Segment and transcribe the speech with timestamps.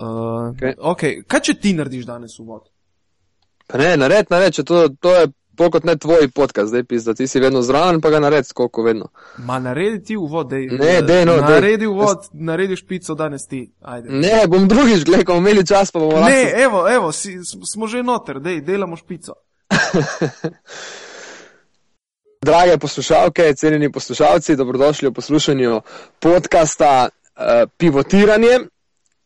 [0.00, 0.74] Uh, okay.
[0.78, 1.22] Okay.
[1.26, 2.68] Kaj če ti narediš danes uvod?
[3.74, 5.26] Ne, nared, nared, če to, to je
[5.58, 8.82] bolj kot ne tvoj podcast, zdaj pisa, ti si vedno zraven, pa ga nared, koliko
[8.82, 9.08] vedno.
[9.38, 10.68] Ma naredi ti uvod, dej.
[10.78, 11.90] Ne, dej, no, naredi dej.
[11.90, 13.64] uvod, narediš pico danes ti.
[13.82, 14.08] Ajde.
[14.22, 16.30] Ne, bom drugič, gledaj, ko bomo imeli čas, pa bomo lahko.
[16.30, 16.62] Ne, lasi.
[16.62, 17.38] evo, evo, si,
[17.72, 19.34] smo že noter, dej, delamo špico.
[22.48, 25.80] Drage poslušalke, cenjeni poslušalci, dobrodošli v poslušanju
[26.22, 27.44] podcasta uh,
[27.76, 28.58] Pivotiranje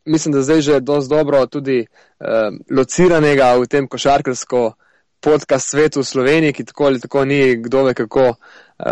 [0.04, 2.26] mislim, da zdaj že dosti dobro tudi uh,
[2.70, 4.72] lociranega v tem košarkarsko
[5.20, 8.36] podcast svetu v Sloveniji, ki tako ali tako ni kdo ve kako uh,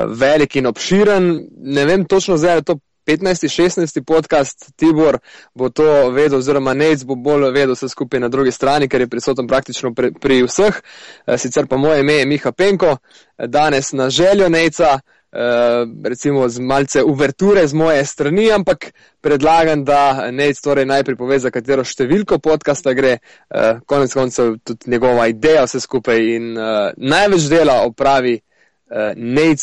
[0.06, 1.40] velik in obširen.
[1.56, 3.48] Ne vem točno zdaj, je to 15.
[3.48, 4.04] 16.
[4.04, 5.18] podcast, Tibor
[5.54, 9.08] bo to vedel, oziroma Nec bo bolj vedel vse skupaj na drugi strani, ker je
[9.08, 10.82] prisoten praktično pri, pri vseh.
[11.26, 12.96] Uh, sicer pa moje ime je Miha Penko,
[13.38, 15.00] danes na željo Neca.
[15.32, 21.38] Eh, recimo z malce uverture z moje strani, ampak predlagam, da Nec torej najprej pove,
[21.38, 23.20] za katero številko podcasta gre,
[23.54, 28.40] uh, konec koncev tudi njegova ideja vse skupaj in uh, največ dela opravi
[29.14, 29.62] Nec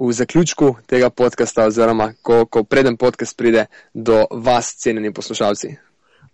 [0.00, 5.76] v zaključku tega podcasta oziroma ko, ko preden podcast pride do vas, cenjeni poslušalci.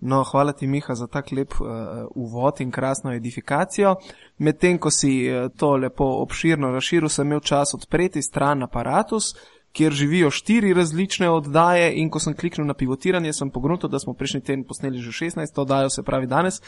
[0.04, 1.68] No, hvala ti, Miha, za tak lep uh,
[2.14, 3.94] uvod in krasno edifikacijo.
[4.38, 9.36] Medtem, ko si uh, to lepo obširno razširil, sem imel čas odpreti stran aparatus,
[9.72, 14.14] kjer živijo štiri različne oddaje in ko sem kliknil na pivotiranje, sem pogruntil, da smo
[14.18, 16.58] prejšnji teden posneli že 16 oddajo, se pravi danes,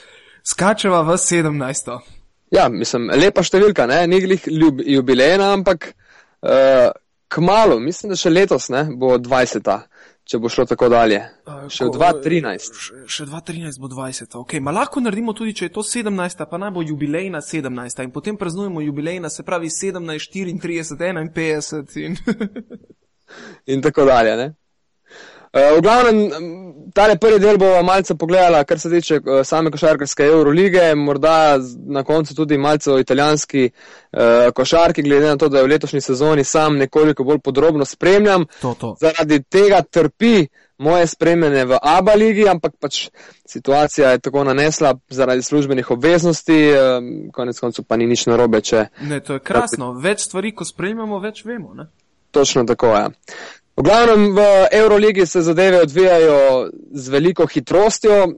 [0.47, 1.99] skačeva v 17.
[2.55, 6.95] Ja, mislim, lepa številka, ne, ni glih jubilejna, ampak uh,
[7.35, 9.75] kmalo, mislim, da še letos ne, bo 20
[10.25, 11.21] če bo šlo tako dalje.
[11.69, 12.81] Še v 2013.
[13.11, 14.37] Še 2013 bo 20.
[14.41, 14.63] Okay.
[14.65, 18.41] Ma lahko naredimo tudi, če je to 17, pa naj bo jubilejna 17 in potem
[18.41, 22.17] praznujemo jubilejna, se pravi 17, 34, 51 in.
[23.77, 24.37] in tako dalje.
[24.41, 24.49] Ne?
[25.55, 26.17] Uh, v glavnem,
[26.95, 32.03] tale prvi del bomo malce pogledala, kar se tiče uh, same košarkarske Eurolige, morda na
[32.03, 36.45] koncu tudi malce o italijanski uh, košarki, glede na to, da je v letošnji sezoni
[36.45, 38.47] sam nekoliko bolj podrobno spremljam.
[38.61, 38.97] To, to.
[39.01, 40.47] Zaradi tega trpi
[40.79, 43.09] moje spremljanje v ABA ligi, ampak pač
[43.47, 46.79] situacija je tako nanesla zaradi službenih obveznosti, uh,
[47.33, 48.89] konec koncu pa ni nič narobe, če.
[49.07, 49.93] Ne, to je krasno.
[50.03, 51.75] Več stvari, ko spremljamo, več vemo.
[51.75, 51.93] Ne?
[52.35, 53.05] Točno tako je.
[53.05, 53.11] Ja.
[53.77, 54.41] V glavnem v
[54.73, 58.25] Euroligi se zadeve odvijajo z veliko hitrostjo.
[58.25, 58.31] E,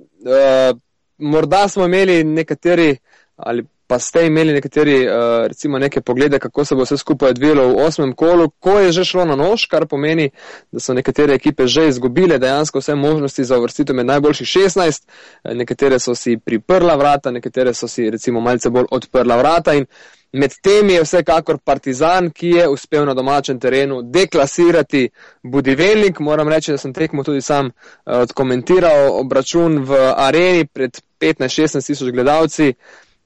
[1.19, 2.97] morda smo imeli nekateri,
[3.37, 5.11] ali pa ste imeli nekateri, e,
[5.49, 9.05] recimo, neke poglede, kako se bo vse skupaj odvijalo v osmem kolu, ko je že
[9.05, 10.31] šlo na nož, kar pomeni,
[10.73, 15.05] da so nekatere ekipe že izgubile dejansko vse možnosti za uvrstitev med najboljših 16,
[15.45, 19.87] e, nekatere so si priprla vrata, nekatere so si recimo malce bolj odprla vrata in
[20.33, 25.09] Med temi je vsekakor Partizan, ki je uspel na domačem terenu deklasirati
[25.43, 26.19] Budivelnik.
[26.21, 27.73] Moram reči, da sem tekmo tudi sam uh,
[28.21, 32.73] odkomentiral obračun v areni pred 15-16 tisoč gledalci.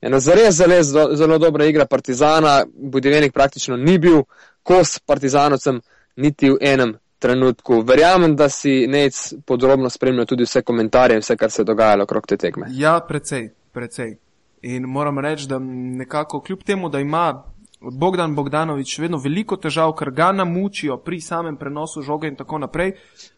[0.00, 2.64] Ena zares, zares zelo, zelo dobra igra Partizana.
[2.74, 4.22] Budivelnik praktično ni bil
[4.62, 5.80] kos Partizanovcem
[6.16, 7.82] niti v enem trenutku.
[7.82, 12.04] Verjamem, da si Nec podrobno spremljal tudi vse komentarje in vse, kar se je dogajalo
[12.04, 12.66] okrog te tekme.
[12.70, 14.16] Ja, precej, precej.
[14.62, 17.44] In moram reči, da nekako kljub temu, da ima
[17.80, 22.92] Bogdan Bogdanovič vedno veliko težav, ker ga namučijo pri samem prenosu žoge in tako naprej,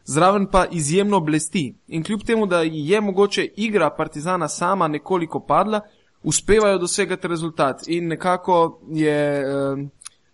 [0.05, 1.75] zraven pa izjemno blesti.
[1.88, 5.81] In kljub temu, da je mogoče igra Partizana sama nekoliko padla,
[6.22, 7.82] uspevajo dosegati rezultat.
[7.87, 9.77] In nekako je eh,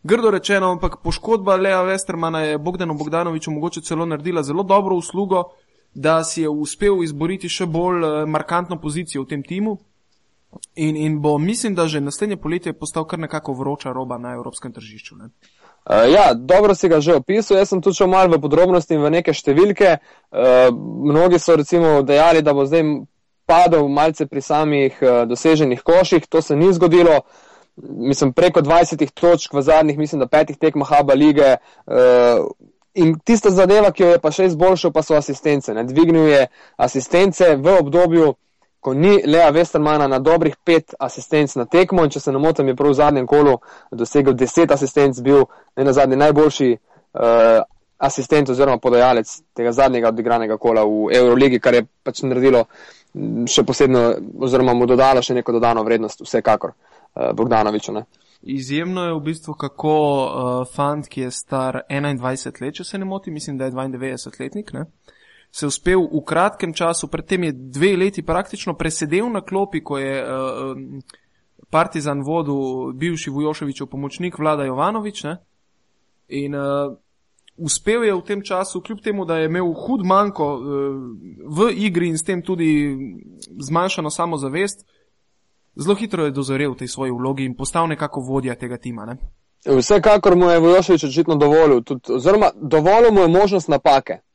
[0.03, 5.45] grdo rečeno, ampak poškodba Lea Westermana je Bogdanu Bogdanoviču mogoče celo naredila zelo dobro uslugo,
[5.95, 9.79] da si je uspel izboriti še bolj eh, markantno pozicijo v tem timu.
[10.75, 14.73] In, in bo, mislim, da že naslednje poletje postal kar nekako vroča roba na evropskem
[14.73, 15.17] tržišču.
[15.17, 15.25] Ne?
[15.25, 17.59] Uh, ja, dobro si ga že opisal.
[17.59, 19.99] Jaz sem tudi šel malo v podrobnosti in v neke številke.
[20.31, 20.69] Uh,
[21.05, 22.85] mnogi so recimo dejali, da bo zdaj
[23.49, 26.27] padel malce pri samih uh, doseženih koših.
[26.29, 27.21] To se ni zgodilo.
[27.79, 31.57] Mislim, preko 20 točk v zadnjih, mislim, da petih tekmah Haba lige.
[31.87, 32.49] Uh,
[32.95, 35.73] in tista zadeva, ki jo je pa še izboljšal, pa so asistence.
[35.75, 35.85] Ne?
[35.85, 36.43] Dvignil je
[36.77, 38.35] asistence v obdobju
[38.89, 42.69] ko ni Lea Westermana na dobrih pet asistenc na tekmo in če se ne motim,
[42.69, 43.59] je prav v zadnjem kolu
[43.93, 45.45] dosegel deset asistenc, bil
[45.77, 47.61] ne na zadnji najboljši uh,
[47.99, 52.65] asistent oziroma podajalec tega zadnjega odigranega kola v Euroligi, kar je pač naredilo
[53.49, 54.07] še posebno
[54.49, 57.93] oziroma mu dodalo še neko dodano vrednost vsekakor uh, Bogdanoviču.
[57.93, 58.07] Ne.
[58.41, 63.05] Izjemno je v bistvu, kako uh, fant, ki je star 21 let, če se ne
[63.05, 64.89] motim, mislim, da je 92 letnik, ne?
[64.89, 65.18] Uh,
[65.51, 70.23] se uspel v kratkem času, predtem je dve leti praktično presedel na klopi, ko je
[70.23, 70.77] uh,
[71.71, 75.25] partizan vodil bivši Vujoševičev pomočnik Vlada Jovanovič.
[75.25, 75.37] Ne?
[76.29, 76.97] In uh,
[77.57, 80.63] uspel je v tem času, kljub temu, da je imel hud manjko uh,
[81.57, 82.97] v igri in s tem tudi
[83.61, 84.87] zmanjšano samozavest,
[85.75, 89.07] zelo hitro je dozorel v tej svoji vlogi in postal nekako vodja tega tima.
[89.07, 89.19] Ne?
[89.67, 94.28] Vsekakor mu je Vojoševič očitno dovolil, tudi, oziroma dovolil mu je možnost napake.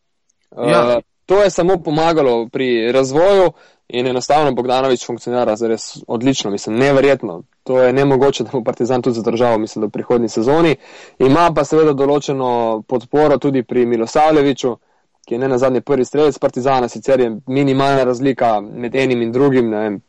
[0.58, 0.98] Ja.
[0.98, 3.52] Uh, to je samo pomagalo pri razvoju
[3.88, 7.44] in enostavno Bogdanovič funkcionira zares odlično, mislim, neverjetno.
[7.64, 10.76] To je nemogoče, da bo Partizan tudi zadržal, mislim, da v prihodnji sezoni.
[11.20, 14.76] Ima pa seveda določeno podporo tudi pri Milosavljeviču,
[15.28, 19.32] ki je ne na zadnji prvi strelec Partizana, sicer je minimalna razlika med enim in
[19.32, 20.02] drugim, ne vem,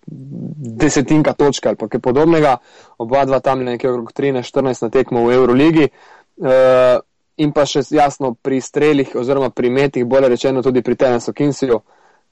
[0.81, 2.57] desetinka točka ali kaj podobnega,
[2.99, 5.89] oba dva tam nekje okrog 13-14 na tekmo v Euroligi.
[6.37, 6.99] Uh,
[7.37, 11.81] in pa še jasno pri strelih oziroma pri metih, bolje rečeno tudi pri Tenesu Kinsiju,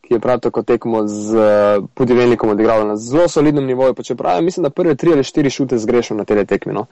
[0.02, 4.42] ki je prav tako tekmo z uh, Pudivelnikom odigral na zelo solidnem nivoju, pa čeprav
[4.42, 6.74] mislim, da prve tri ali štiri šute zgrešil na tele tekmi.
[6.74, 6.86] No.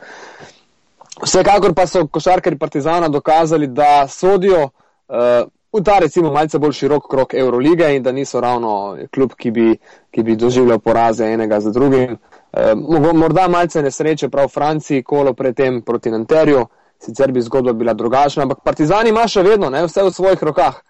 [1.22, 7.06] Vsekakor pa so košarkari Partizana dokazali, da sodijo uh, v ta recimo malce bolj širok
[7.10, 9.68] krok Eurolige in da niso ravno klub, ki bi,
[10.10, 12.18] ki bi doživljal poraze enega za drugim.
[12.50, 16.66] Uh, morda malce nesreče prav v Franciji, kolo predtem proti Nanterju,
[17.00, 20.80] sicer bi zgodba bila drugačna, ampak Partizan ima še vedno ne, vse v svojih rokah.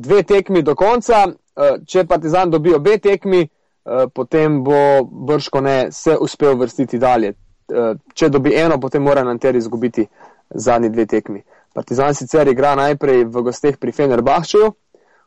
[0.00, 5.78] Dve tekmi do konca, uh, če Partizan dobi obe tekmi, uh, potem bo brško ne
[5.92, 7.34] se uspel vrstiti dalje.
[7.70, 10.06] Uh, če dobi eno, potem mora Nanterj izgubiti
[10.50, 11.42] zadnji dve tekmi.
[11.74, 14.72] Partizan sicer igra najprej v gosteh pri Fenerbahčeju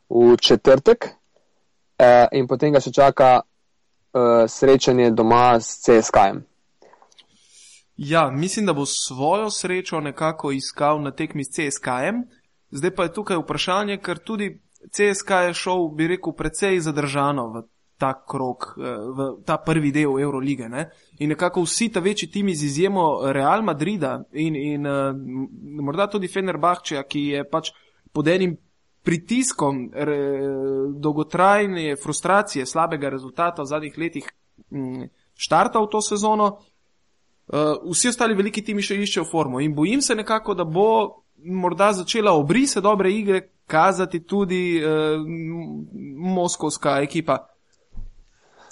[0.10, 1.08] v četrtek
[1.98, 6.44] eh, in potem ga še čaka eh, srečanje doma s CSK-jem.
[7.98, 12.24] Ja, mislim, da bo svojo srečo nekako iskal na tekmi s CSK-jem.
[12.72, 14.62] Zdaj pa je tukaj vprašanje, ker tudi
[14.92, 17.64] CSK je šel, bi rekel, precej zadržano v
[17.98, 20.70] ta krok, eh, v ta prvi del Eurolige.
[20.70, 20.90] Ne?
[21.20, 25.16] In nekako vsi ta večji timi z izjemo Real Madrida in, in uh,
[25.82, 27.72] morda tudi Fenerbahčeja, ki je pač
[28.14, 28.58] pod enim
[29.04, 30.18] pritiskom re,
[30.96, 34.30] dolgotrajne frustracije, slabega rezultata v zadnjih letih
[34.72, 36.58] m, štartal to sezono,
[37.48, 39.62] uh, vsi ostali veliki timi še iščejo formo.
[39.62, 45.20] In bojim se nekako, da bo morda začela obrise dobre igre kazati tudi uh,
[46.36, 47.48] moskovska ekipa.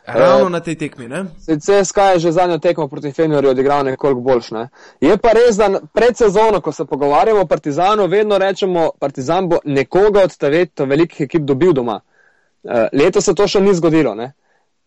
[0.05, 1.07] Ravno na tej tekmi.
[1.45, 4.51] CSK je že zadnjo tekmo proti Fenerju odigral nekoliko boljš.
[4.51, 4.69] Ne?
[5.01, 9.59] Je pa res, da pred sezono, ko se pogovarjamo o Partizanu, vedno rečemo, Partizan bo
[9.63, 11.99] nekoga od velikih ekip dobil doma.
[12.93, 14.33] Leto se to še ni zgodilo, ne?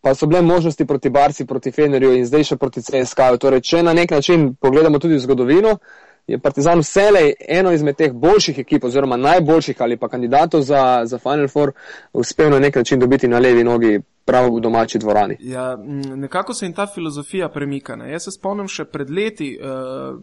[0.05, 3.23] Pa so bile možnosti proti Barci, proti Fenerju in zdaj še proti CSK.
[3.41, 5.79] Torej, če na nek način pogledamo tudi zgodovino,
[6.27, 11.17] je Partizan vselej eno izmed teh boljših ekip, oziroma najboljših ali pa kandidatov za, za
[11.17, 11.71] Final Four,
[12.13, 15.37] uspel na nek način dobiti na levi nogi prav v domači dvorani.
[15.39, 15.75] Ja,
[16.15, 17.95] nekako se jim ta filozofija premika.
[17.95, 18.11] Ne?
[18.11, 20.19] Jaz se spomnim še pred leti, uh,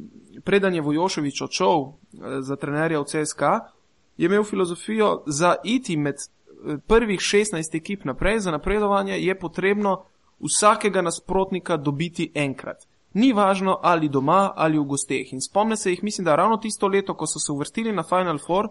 [0.47, 1.91] preden je Vojoševič odšel uh,
[2.39, 3.51] za trenerja v CSK,
[4.17, 6.23] je imel filozofijo za iti med
[6.87, 10.05] prvih 16 ekip naprej, za napredovanje je potrebno
[10.41, 12.87] vsakega nasprotnika dobiti enkrat.
[13.15, 15.33] Ni važno ali doma ali v gosteh.
[15.33, 18.39] In spomne se jih, mislim, da ravno tisto leto, ko so se uvrstili na Final
[18.39, 18.69] Four,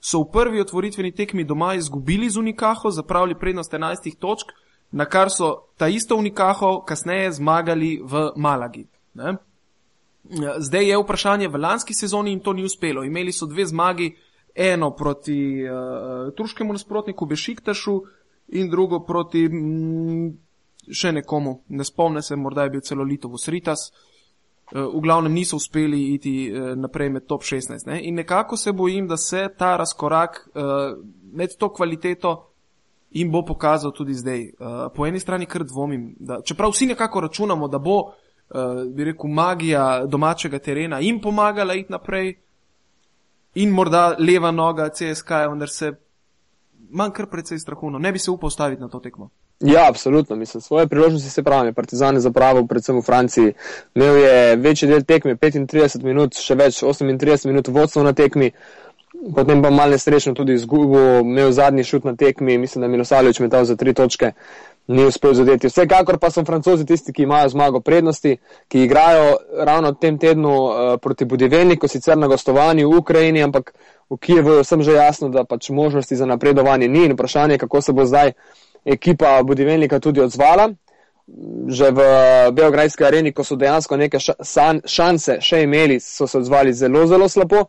[0.00, 4.52] so v prvi otvoritveni tekmi doma izgubili z Unikaho, zapravili prednost 11 točk,
[4.90, 8.86] na kar so ta isto Unikaho kasneje zmagali v Malagi.
[9.14, 9.36] Ne?
[10.58, 13.04] Zdaj je vprašanje v lanski sezoni in to ni uspelo.
[13.04, 14.16] Imeli so dve zmagi,
[14.54, 18.00] eno proti uh, turškemu nasprotniku Bešiktašu
[18.48, 19.48] in drugo proti.
[19.48, 20.32] Mm,
[20.90, 25.56] še nekomu, ne spomne se, morda je bil celo Litovo Sritas, eh, v glavnem niso
[25.56, 27.86] uspeli iti eh, naprej med top 16.
[27.86, 28.00] Ne?
[28.08, 30.96] In nekako se bojim, da se ta razkorak eh,
[31.32, 32.48] med to kvaliteto
[33.12, 34.46] in bo pokazal tudi zdaj.
[34.96, 38.14] Po eni strani kar dvomim, da čeprav vsi nekako računamo, da bo,
[38.88, 42.30] bi rekel, magija domačega terena jim pomagala iti naprej
[43.54, 45.92] in morda leva noga CSK, vendar se
[46.90, 49.30] manj kar precej strahuno, ne bi se upal staviti na to tekmo.
[49.60, 50.36] Ja, absolutno.
[50.36, 51.72] Mislim, svoje priložnosti se pravi.
[51.72, 53.52] Partizan je zapravil, predvsem v Franciji.
[53.94, 58.50] Imel je večji del tekme, 35 minut, še več, 38 minut vodstva na tekmi.
[59.34, 63.38] Potem pa malo nesrečno tudi izgubil, imel zadnji šut na tekmi, mislim, da je Milosavljevič
[63.40, 64.32] metal za tri točke,
[64.86, 65.68] ni uspel zadeti.
[65.68, 68.36] Vsekakor pa so francozi tisti, ki imajo zmago prednosti,
[68.68, 73.72] ki igrajo ravno v tem tednu uh, proti Budivelniku, sicer na gostovanju v Ukrajini, ampak
[74.10, 77.80] v Kijevu je vsem že jasno, da pač možnosti za napredovanje ni in vprašanje, kako
[77.80, 78.32] se bo zdaj
[78.84, 80.70] ekipa Budivelnika tudi odzvala.
[81.68, 82.00] Že v
[82.52, 84.18] Beograjski areni, ko so dejansko neke
[84.84, 87.68] šanse še imeli, so se odzvali zelo, zelo slabo.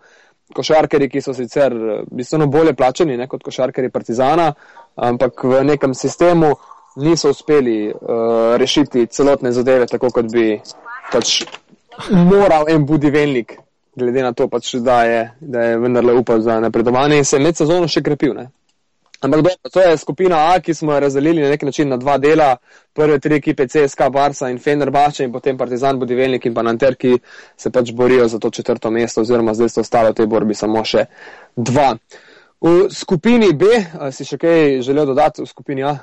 [0.54, 4.52] Košarkari, ki so sicer eh, bistveno bolje plačeni ne, kot košarkari Partizana,
[4.96, 6.52] ampak v nekem sistemu
[6.96, 10.62] niso uspeli uh, rešiti celotne zadeve, tako kot bi
[11.12, 11.44] pač
[12.10, 13.58] moral en Budivelnik
[13.96, 17.44] glede na to, pač, da, je, da je vendarle upal za napredovanje in se je
[17.44, 18.34] med sezono še krepil.
[18.34, 18.50] Ne?
[19.24, 22.18] Ampak dobro, to je skupina A, ki smo jo razdelili na nek način na dva
[22.18, 22.58] dela.
[22.94, 27.16] Prve tri ekipe CSK, Barca in Fenerbače in potem Partizan, Budivelnik in Pananter, ki
[27.58, 30.84] se pač borijo za to četrto mesto oziroma zdaj so ostalo v tej borbi samo
[30.84, 31.06] še
[31.56, 31.94] dva.
[32.64, 33.80] V skupini B,
[34.12, 35.96] si še kaj želel dodati v skupini A?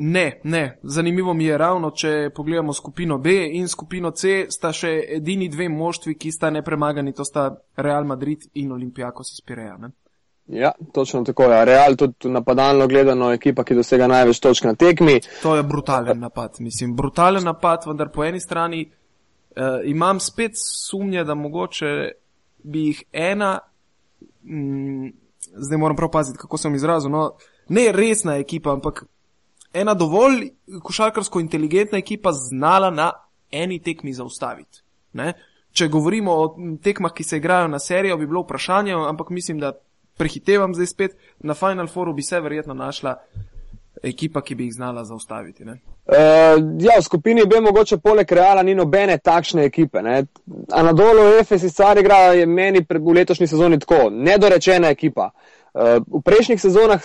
[0.00, 0.78] Ne, ne.
[0.82, 5.66] Zanimivo mi je ravno, če pogledamo skupino B in skupino C, sta še edini dve
[5.68, 9.74] moštvi, ki sta nepremagani, to sta Real Madrid in Olimpijakos iz Pireja.
[9.76, 9.90] Ne?
[10.46, 11.56] Ja, točno tako je.
[11.56, 11.64] Ja.
[11.64, 15.18] Real tudi napadalno gledano ekipa, ki dosega največ točk na tekmi.
[15.42, 16.94] To je brutalen napad, mislim.
[16.96, 21.92] Brutalen napad, vendar po eni strani uh, imam spet sumnje, da mogoče
[22.62, 23.58] bi jih ena,
[24.46, 25.10] mm,
[25.68, 27.32] zdaj moram prav paziti, kako sem izrazil, no,
[27.68, 29.04] ne resna ekipa, ampak
[29.74, 30.50] ena dovolj
[30.82, 33.12] košarkarsko inteligentna ekipa znala na
[33.50, 34.82] eni tekmi zaustaviti.
[35.12, 35.32] Ne?
[35.72, 36.48] Če govorimo o
[36.82, 39.72] tekmah, ki se igrajo na serijo, bi bilo vprašanje, ampak mislim, da
[40.18, 43.16] prehitevam zdaj spet, na Final Fouru bi se verjetno našla
[44.02, 45.64] ekipa, ki bi jih znala zaustaviti.
[45.64, 45.74] Uh,
[46.80, 50.02] ja, v skupini B mogoče poleg Reala ni nobene takšne ekipe.
[50.02, 50.24] Ne?
[50.72, 55.30] Anadolu Efes iz Carigra je meni v letošnji sezoni tako, nedorečena ekipa.
[55.74, 57.02] Uh, v prejšnjih sezonah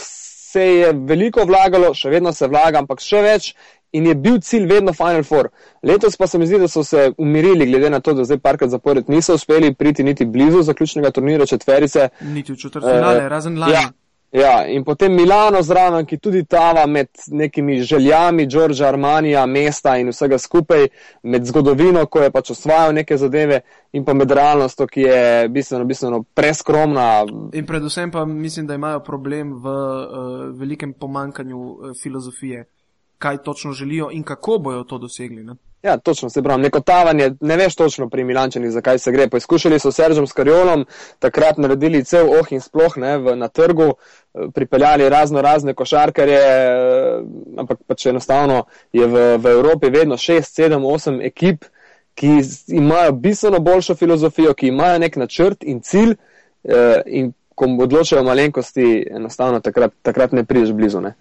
[0.54, 3.54] se je veliko vlagalo, še vedno se vlaga, ampak še več
[3.94, 5.50] in je bil cilj vedno Final Four.
[5.86, 8.74] Letos pa se mi zdi, da so se umirili, glede na to, da zdaj parkrat
[8.74, 12.10] zapored niso uspeli priti niti blizu zaključnega turnira četverice.
[12.22, 13.74] Niti v četrtfinale, uh, razen lani.
[13.74, 13.90] Ja.
[14.34, 20.10] Ja, in potem Milano zraven, ki tudi tava med nekimi željami Đorđa Armanija, mesta in
[20.10, 20.88] vsega skupaj,
[21.24, 23.60] med zgodovino, ko je pač osvajal neke zadeve,
[23.94, 27.28] in pa med realnostjo, ki je bistveno, bistveno preskromna.
[27.54, 30.10] In predvsem pa mislim, da imajo problem v uh,
[30.58, 32.66] velikem pomankanju uh, filozofije,
[33.18, 35.44] kaj točno želijo in kako bojo to dosegli.
[35.44, 35.56] Ne?
[35.84, 39.28] Ja, točno se pravi, neko tavanje, ne veš točno pri Milančanih, zakaj se gre.
[39.30, 40.86] Poizkušali so s Seržem Skarjolom,
[41.20, 46.40] takrat naredili cel oh in sploh ne, v, na trgu, eh, pripeljali razno razne košarkarje,
[46.40, 47.20] eh,
[47.58, 48.64] ampak pač enostavno
[48.94, 51.66] je v, v Evropi vedno 6, 7, 8 ekip,
[52.16, 56.16] ki imajo bistveno boljšo filozofijo, ki imajo nek načrt in cilj
[56.64, 61.02] eh, in ko odločajo malenkosti, enostavno takrat, takrat ne prideš blizu.
[61.02, 61.14] Ne.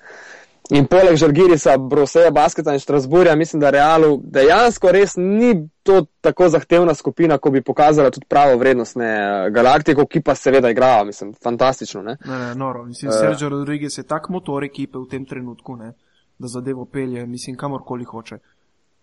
[0.73, 6.49] In poleg Žalgirisa, Broseja, Basketa in Štrasburja, mislim, da Realu dejansko res ni to tako
[6.49, 11.35] zahtevna skupina, ko bi pokazala tudi pravo vrednostne eh, galaktiko, ki pa seveda igrajo, mislim,
[11.43, 12.03] fantastično.
[12.03, 12.85] Ne, ne, ne noro.
[12.85, 15.93] Mislim, uh, Sergio Rodriguez je tak motor ekipe v tem trenutku, ne,
[16.39, 18.39] da zadevo pelje, mislim, kamorkoli hoče.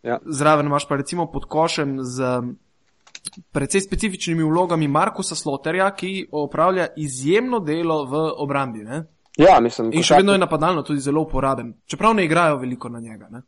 [0.04, 0.18] Ja.
[0.26, 2.42] Zraven imaš pa recimo pod košem z
[3.52, 8.84] precej specifičnimi vlogami Markusa Sloterja, ki opravlja izjemno delo v obrambi.
[8.84, 9.04] Ne.
[9.40, 13.00] Ja, mislim, in še vedno je napadalno tudi zelo uporaben, čeprav ne igrajo veliko na
[13.00, 13.30] njega.
[13.32, 13.42] Ne?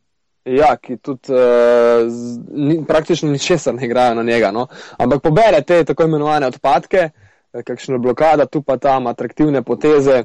[0.44, 2.08] Ja, ki tudi uh,
[2.50, 4.50] ni, praktično ničesar ne igrajo na njega.
[4.50, 4.66] No?
[4.98, 7.10] Ampak pobere te tako imenovane odpadke,
[7.52, 10.24] eh, kakšne blokade, tu pa tam atraktivne poteze.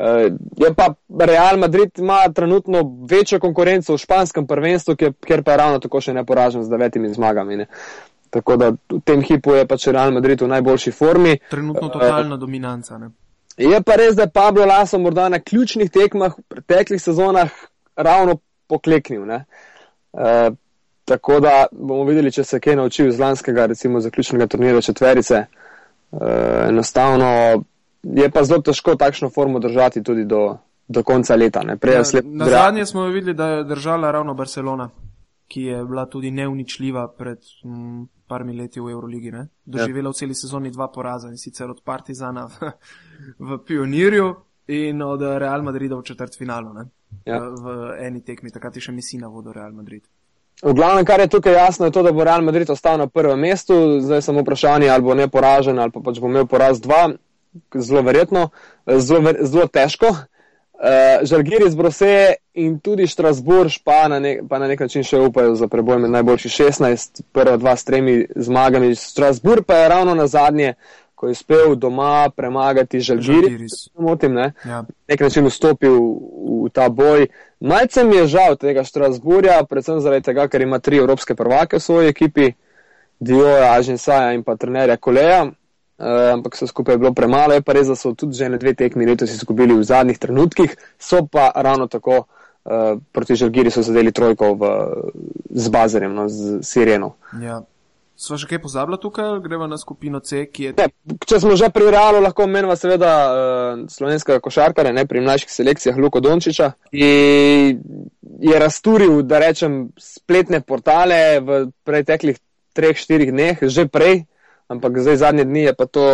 [0.00, 5.56] Uh, je pa Real Madrid ima trenutno večjo konkurenco v španskem prvenstvu, kjer pa je
[5.56, 7.56] ravno tako še neporažen z devetimi zmagami.
[7.56, 7.66] Ne?
[8.30, 11.34] Tako da v tem hipu je pač Real Madrid v najboljši formi.
[11.50, 12.98] Trenutno totalna uh, dominanca.
[12.98, 13.10] Ne?
[13.56, 17.50] Je pa res, da je Pablo Laso morda na ključnih tekmah v preteklih sezonah
[17.96, 19.30] ravno pokleknil.
[19.30, 19.40] E,
[21.04, 25.34] tako da bomo videli, če se je kaj naučil iz lanskega, recimo, zaključnega turnira četverice.
[25.34, 25.46] E,
[26.68, 27.64] enostavno
[28.02, 30.56] je pa zelo težko takšno formo držati tudi do,
[30.88, 31.62] do konca leta.
[31.82, 32.26] Ja, sled...
[32.26, 34.90] Na zadnje smo videli, da je držala ravno Barcelona,
[35.48, 37.38] ki je bila tudi neuničljiva pred.
[37.64, 39.32] Mm, parmi leti v Euroligi.
[39.34, 39.48] Ne?
[39.66, 42.70] Doživela v celi sezoni dva poraza in sicer od Partizana v,
[43.38, 44.30] v Pionirju
[44.70, 46.86] in od Real Madrida v četrt finalu.
[47.26, 47.42] Ja.
[47.42, 47.66] V, v
[48.06, 50.06] eni tekmi, takrat je še misina vodo Real Madrid.
[50.60, 53.40] V glavnem, kar je tukaj jasno, je to, da bo Real Madrid ostal na prvem
[53.40, 53.98] mestu.
[54.04, 57.08] Zdaj samo vprašanje, ali bo ne poražen ali pa pač bo imel poraz dva.
[57.74, 58.50] Zelo verjetno,
[58.86, 60.14] zelo, zelo težko.
[60.14, 60.39] Uh,
[61.22, 65.54] Žalgiri z Brose in tudi Štrasburž pa na, ne, pa na nek način še upajo
[65.54, 68.94] za preboj med najboljših 16, prva dva s tremi zmagami.
[68.96, 70.74] Štrasburg pa je ravno na zadnje,
[71.14, 73.68] ko je uspel doma premagati Žalgiri,
[73.98, 74.52] motim, ne?
[74.64, 74.84] Ja.
[75.08, 77.26] nek način vstopil v, v ta boj.
[77.60, 81.84] Malce mi je žal tega Štrasburja, predvsem zaradi tega, ker ima tri evropske prvake v
[81.84, 82.52] svoji ekipi,
[83.20, 85.50] Dioja, Ažensaja in pa trenerja Koleja.
[86.00, 88.72] Uh, ampak vse skupaj bilo premalo, je pa res, da so tudi že ne dve
[88.72, 94.12] tekmi letos izgubili v zadnjih trenutkih, so pa ravno tako uh, proti Žalgiri so zadeli
[94.12, 94.70] trojko v,
[95.52, 97.18] z Bazarjem, no, z Sireno.
[97.44, 97.60] Ja.
[98.20, 100.72] Sva še kaj pozabila tukaj, greva na skupino C, ki je.
[100.80, 100.88] Ne,
[101.24, 106.00] če smo že pri Realu, lahko menimo seveda uh, slovenskega košarkara, ne pri mlajših selekcijah
[106.00, 107.12] Luko Dončiča, ki
[108.40, 112.40] je razturil, da rečem, spletne portale v preteklih
[112.72, 114.24] treh, štirih dneh, že prej,
[114.70, 116.04] ampak zdaj zadnje dni je pa to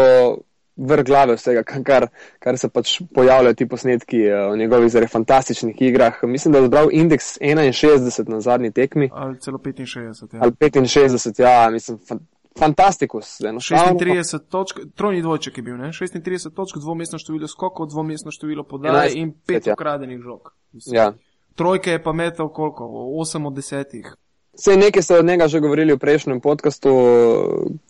[0.77, 2.09] vrh glave vsega, kar,
[2.39, 6.25] kar se pač pojavljajo ti posnetki uh, o njegovih zelo fantastičnih igrah.
[6.25, 9.11] Mislim, da je zbral indeks 61 na zadnji tekmi.
[9.13, 10.35] Ali celo 65.
[10.35, 10.41] Ja.
[10.43, 12.19] Ali 65, ja, mislim, fan,
[12.59, 13.41] fantastikus.
[13.41, 15.93] 36 točk, trojni dvojček je bil, ne?
[15.93, 19.73] 36 točk, dvomestno število skokov, dvomestno število podaj in pet ja.
[19.73, 20.53] ukradenih žog.
[20.87, 21.13] Ja.
[21.55, 22.85] Trojke je pa metal koliko?
[22.85, 24.26] 8 od 10.
[24.57, 26.91] Vse nekaj ste od njega že govorili v prejšnjem podkastu,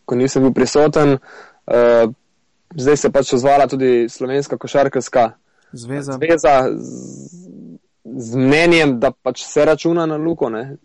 [0.05, 1.19] ko nisem bil prisoten.
[1.67, 2.11] Uh,
[2.75, 5.31] zdaj se pač ozvala tudi slovenska košarkarska
[5.73, 6.91] zveza, zveza z,
[8.05, 10.51] z mnenjem, da pač se računa na Luko.
[10.51, 10.77] Ne?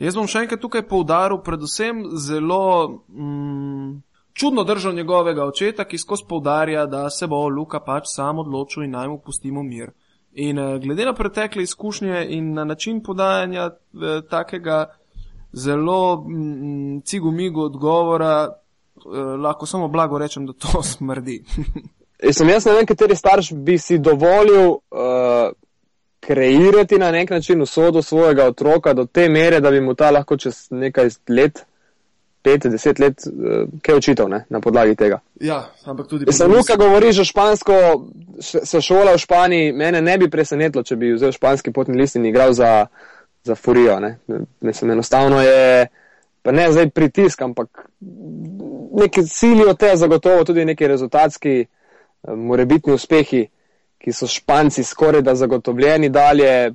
[0.00, 4.02] Jaz bom še enkrat tukaj poudaril, predvsem zelo mm,
[4.36, 8.96] čudno držal njegovega očeta, ki skozi poudarja, da se bo Luka pač sam odločil in
[8.96, 9.92] naj mu pustimo mir.
[10.36, 14.84] In uh, glede na pretekle izkušnje in na način podajanja uh, takega
[15.56, 21.42] zelo mm, cigumigo odgovora, uh, lahko samo blago rečem, da to smrdi.
[22.32, 24.80] Sem jaz ne vem, kateri starš bi si dovolil uh,
[26.20, 30.36] kreirati na nek način usodo svojega otroka do te mere, da bi mu ta lahko
[30.36, 31.64] čez nekaj let,
[32.42, 35.20] pet, deset let, uh, kaj očital ne, na podlagi tega.
[35.40, 36.32] Ja, ampak tudi.
[36.32, 37.72] Sem Luka govori že špansko,
[38.40, 42.26] se šola v Španiji, mene ne bi presenetilo, če bi vzel španski potni list in
[42.26, 42.86] igral za,
[43.46, 44.00] za Furijo.
[44.00, 44.18] Ne.
[44.60, 45.86] Mislim, enostavno je
[46.46, 47.88] pa ne zdaj pritisk, ampak
[48.92, 53.48] neki silijo te zagotovo tudi neki rezultatski, eh, morebitni uspehi,
[53.98, 56.74] ki so španci skoraj da zagotovljeni dalje,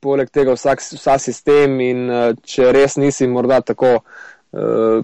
[0.00, 5.00] poleg tega vsak, vsa sistem in eh, če res nisi morda tako uh,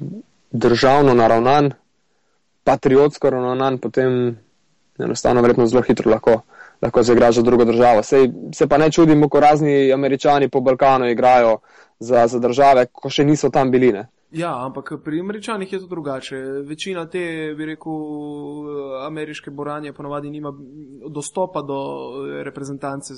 [0.50, 1.72] državno naravnan,
[2.64, 4.36] patriotsko naravnan, potem
[4.98, 6.40] enostavno verjetno zelo hitro lahko.
[6.82, 8.02] Lahko se igra za drugo državo.
[8.02, 11.58] Sej, se pa ne čudimo, ko razni američani po Balkanu igrajo
[11.98, 13.92] za, za države, ko še niso tam bili.
[13.92, 14.06] Ne?
[14.30, 16.36] Ja, ampak pri američanih je to drugače.
[16.68, 17.92] Večina te, bi rekel,
[19.06, 20.52] ameriške boranje ponovadi nima
[21.08, 21.78] dostopa do
[22.44, 23.14] reprezentance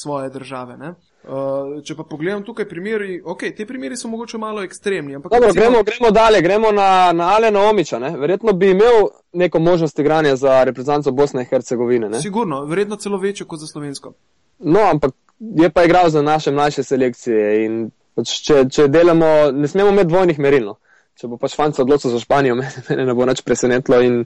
[0.00, 0.76] svoje države.
[0.76, 0.94] Ne?
[1.28, 5.18] Uh, če pa pogledam tukaj primeri, ok, te primeri so mogoče malo ekstremni.
[5.18, 5.60] Ampak Dobro, recimo...
[5.60, 7.98] gremo, gremo dalje, gremo na, na Alena Omiča.
[7.98, 8.14] Ne?
[8.16, 12.08] Verjetno bi imel neko možnost igranja za reprezentanco Bosne in Hercegovine.
[12.08, 12.22] Ne?
[12.22, 14.14] Sigurno, verjetno celo večjo kot za slovensko.
[14.58, 19.68] No, ampak je pa igral za naše mlajše selekcije in Pač, če, če delamo, ne
[19.70, 20.72] smemo imeti dvojnih meril.
[20.72, 20.78] No.
[21.18, 22.56] Če bo pač fant se odločil za Španijo,
[22.88, 24.24] mene ne bo nič presenetilo in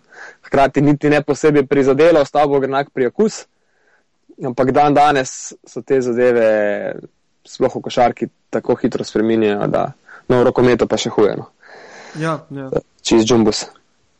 [0.49, 3.45] hkrati niti ne posebej prizadelo, ostal bo grenak prijakus.
[4.45, 6.47] Ampak dan danes so te zadeve,
[7.47, 9.85] sploh v košarki, tako hitro spreminjajo, da
[10.29, 11.37] no, v rokometu pa še huje.
[11.37, 11.51] No.
[12.21, 12.71] Ja, ja.
[13.03, 13.67] Čez džumbus.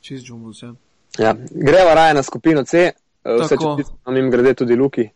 [0.03, 0.73] Čez džumbus, ja.
[1.19, 1.35] ja.
[1.51, 2.91] Greva raje na skupino C,
[3.25, 5.09] vse čas jim grede tudi Luki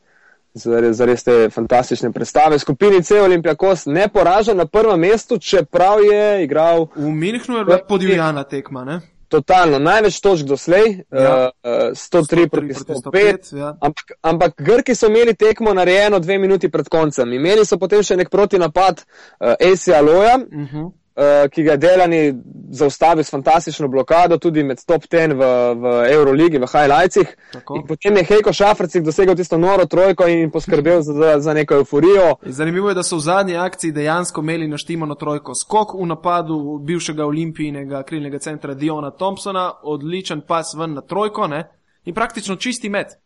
[0.57, 2.59] za res te fantastične predstave.
[2.59, 6.87] Skupini C Olimpijakos ne poraža na prvem mestu, čeprav je igral.
[6.97, 9.01] V Minhnu je bila podivjana tekma, ne?
[9.29, 11.51] Totalno, največ točk doslej, ja.
[11.51, 13.57] uh, 103 proti 105.
[13.59, 13.73] Ja.
[13.81, 17.33] Ampak, ampak Grki so imeli tekmo narejeno dve minuti pred koncem.
[17.33, 20.37] Imeli so potem še nek protinapad uh, Asia Loja.
[20.37, 20.69] Uh mhm.
[20.77, 20.93] -huh.
[21.17, 22.35] Eh, ki ga je delani
[22.71, 25.47] zaustavil s fantastično blokado, tudi med top 10 v,
[25.81, 27.31] v Euroligi, v highlightsih.
[27.89, 32.35] Potem je Hejko Šafrcik dosegel tisto noro trojko in poskrbel za, za neko euforijo.
[32.43, 35.55] Zanimivo je, da so v zadnji akciji dejansko imeli naštimano trojko.
[35.55, 41.65] Skok v napadu bivšega olimpijnega krilnega centra Diona Thompsona, odličen pas ven na trojko ne?
[42.05, 43.17] in praktično čisti met.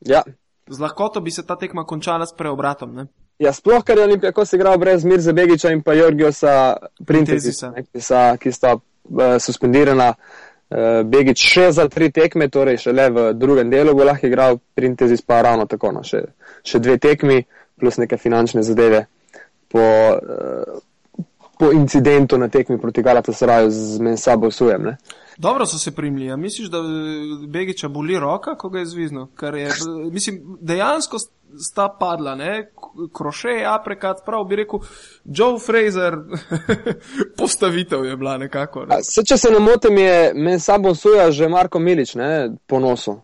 [0.00, 0.22] Ja.
[0.66, 2.94] Z lahkoto bi se ta tekma končala s preobratom.
[2.94, 3.06] Ne?
[3.40, 6.76] Ja, sploh, ker je Olimpijako se igral brez Mirza Begiča in pa Jorgiosa
[7.06, 8.02] Printezisa, ki
[8.38, 10.12] ki sta uh, suspendirana.
[10.70, 14.60] Uh, Begič še za tri tekme, torej še le v drugem delu bo lahko igral,
[14.76, 16.20] Printezis pa ravno tako, no, še,
[16.62, 17.40] še dve tekmi
[17.80, 19.06] plus neke finančne zadeve
[19.72, 20.76] po, uh,
[21.60, 24.82] po incidentu na tekmi proti Galatasaraju z men sabo sujem.
[24.82, 24.96] Ne?
[25.36, 26.26] Dobro so se primili.
[26.26, 26.78] Ja, misliš, da
[27.48, 29.28] Begiča boli roka, ko ga je zvizno?
[29.56, 29.68] Je,
[30.12, 31.16] mislim, dejansko
[31.58, 32.70] sta padla, ne?
[33.16, 34.80] kroše, aprekat, prav bi rekel,
[35.24, 36.16] Joe Fraser,
[37.38, 38.86] postavitev je bila nekako.
[38.86, 39.02] Ne?
[39.02, 43.20] Se, če se ne motim, je men sabo suja že Marko Milič, ne, po nosu.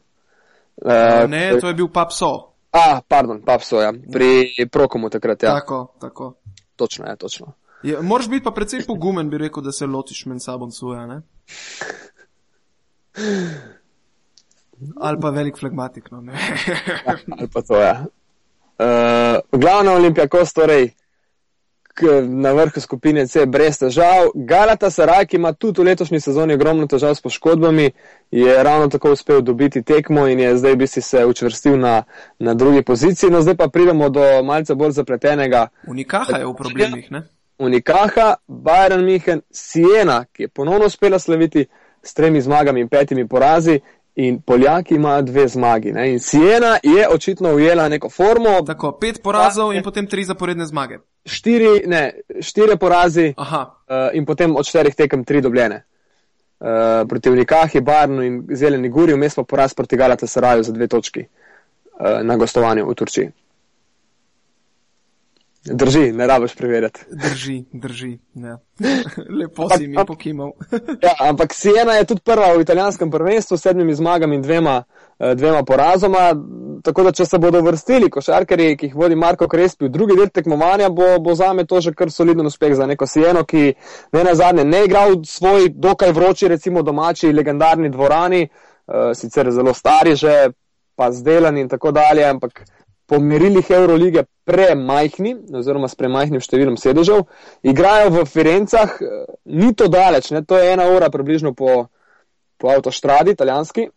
[0.77, 2.53] Uh, ne, to je bil Papso.
[2.73, 5.55] A, pardon, Papso, ja, pri Prokomu takrat, ja.
[5.61, 6.35] Tako, tako.
[6.77, 7.55] Točno, ja, točno.
[7.87, 11.21] Je, moraš biti pa predvsej pogumen, bi rekel, da se lotiš men sabo suja, ne?
[15.01, 16.33] Ali pa velik flegmatik, no ne.
[17.07, 18.05] ja, ali pa to, ja.
[18.79, 20.91] Uh, glavna olimpijaka, torej
[22.23, 24.31] na vrhu skupine C, brez težav.
[24.35, 27.91] Galata Saraj, ki ima tudi v letošnji sezoni ogromno težav s poškodbami,
[28.31, 32.03] je ravno tako uspel dobiti tekmo in je zdaj bi si se učvrstil na,
[32.39, 33.31] na drugi poziciji.
[33.31, 35.69] No, zdaj pa pridemo do malce bolj zapletenega.
[35.89, 37.23] Unikaha je v problemih, ne?
[37.59, 41.67] Unikaha, Bayern München, Siena, ki je ponovno uspela slaviti
[42.03, 43.81] s tremi zmagami in petimi porazi.
[44.17, 45.93] In Poljaki imajo dve zmagi.
[45.93, 46.13] Ne?
[46.13, 48.63] In Siena je očitno ujela neko formo.
[48.67, 50.99] Tako, pet porazov in potem tri zaporedne zmage.
[51.25, 53.55] Štiri, ne, štiri porazi uh,
[54.13, 55.83] in potem od štirih tekem tri dobljene.
[56.61, 56.69] Uh,
[57.09, 61.21] proti Unikahi, Barnu in Zeleni Guri, vmes pa poraz proti Galata Saraju za dve točki
[61.21, 63.31] uh, na gostovanju v Turčiji.
[65.73, 67.01] Drži, ne rabiš preverjati.
[67.11, 68.19] Drži, drži.
[68.35, 68.59] Ja.
[69.41, 70.51] Lepo si mi pokimal.
[71.03, 74.83] ja, ampak Siena je tudi prva v italijanskem prvenstvu s sedmimi zmagami in dvema,
[75.19, 76.35] eh, dvema porazoma.
[76.83, 80.29] Tako da, če se bodo vrstili košarkari, ki jih vodi Marko Krespi v drugi del
[80.29, 83.75] tekmovanja, bo, bo za me to že kar soliden uspeh za neko Sieno, ki
[84.13, 89.51] ne na zadnje ne igra v svoj dokaj vroči, recimo domači, legendarni dvorani, uh, sicer
[89.51, 90.51] zelo stari že,
[90.97, 92.63] pa zdelani in tako dalje, ampak
[93.07, 97.27] po merilih Eurolige premajhni, oziroma s premajhnim številom sedežev,
[97.67, 98.97] igrajo v Firencah,
[99.47, 100.43] ni to daleč, ne?
[100.47, 101.87] to je ena ura približno po,
[102.59, 103.89] po avtostradi, italijanski.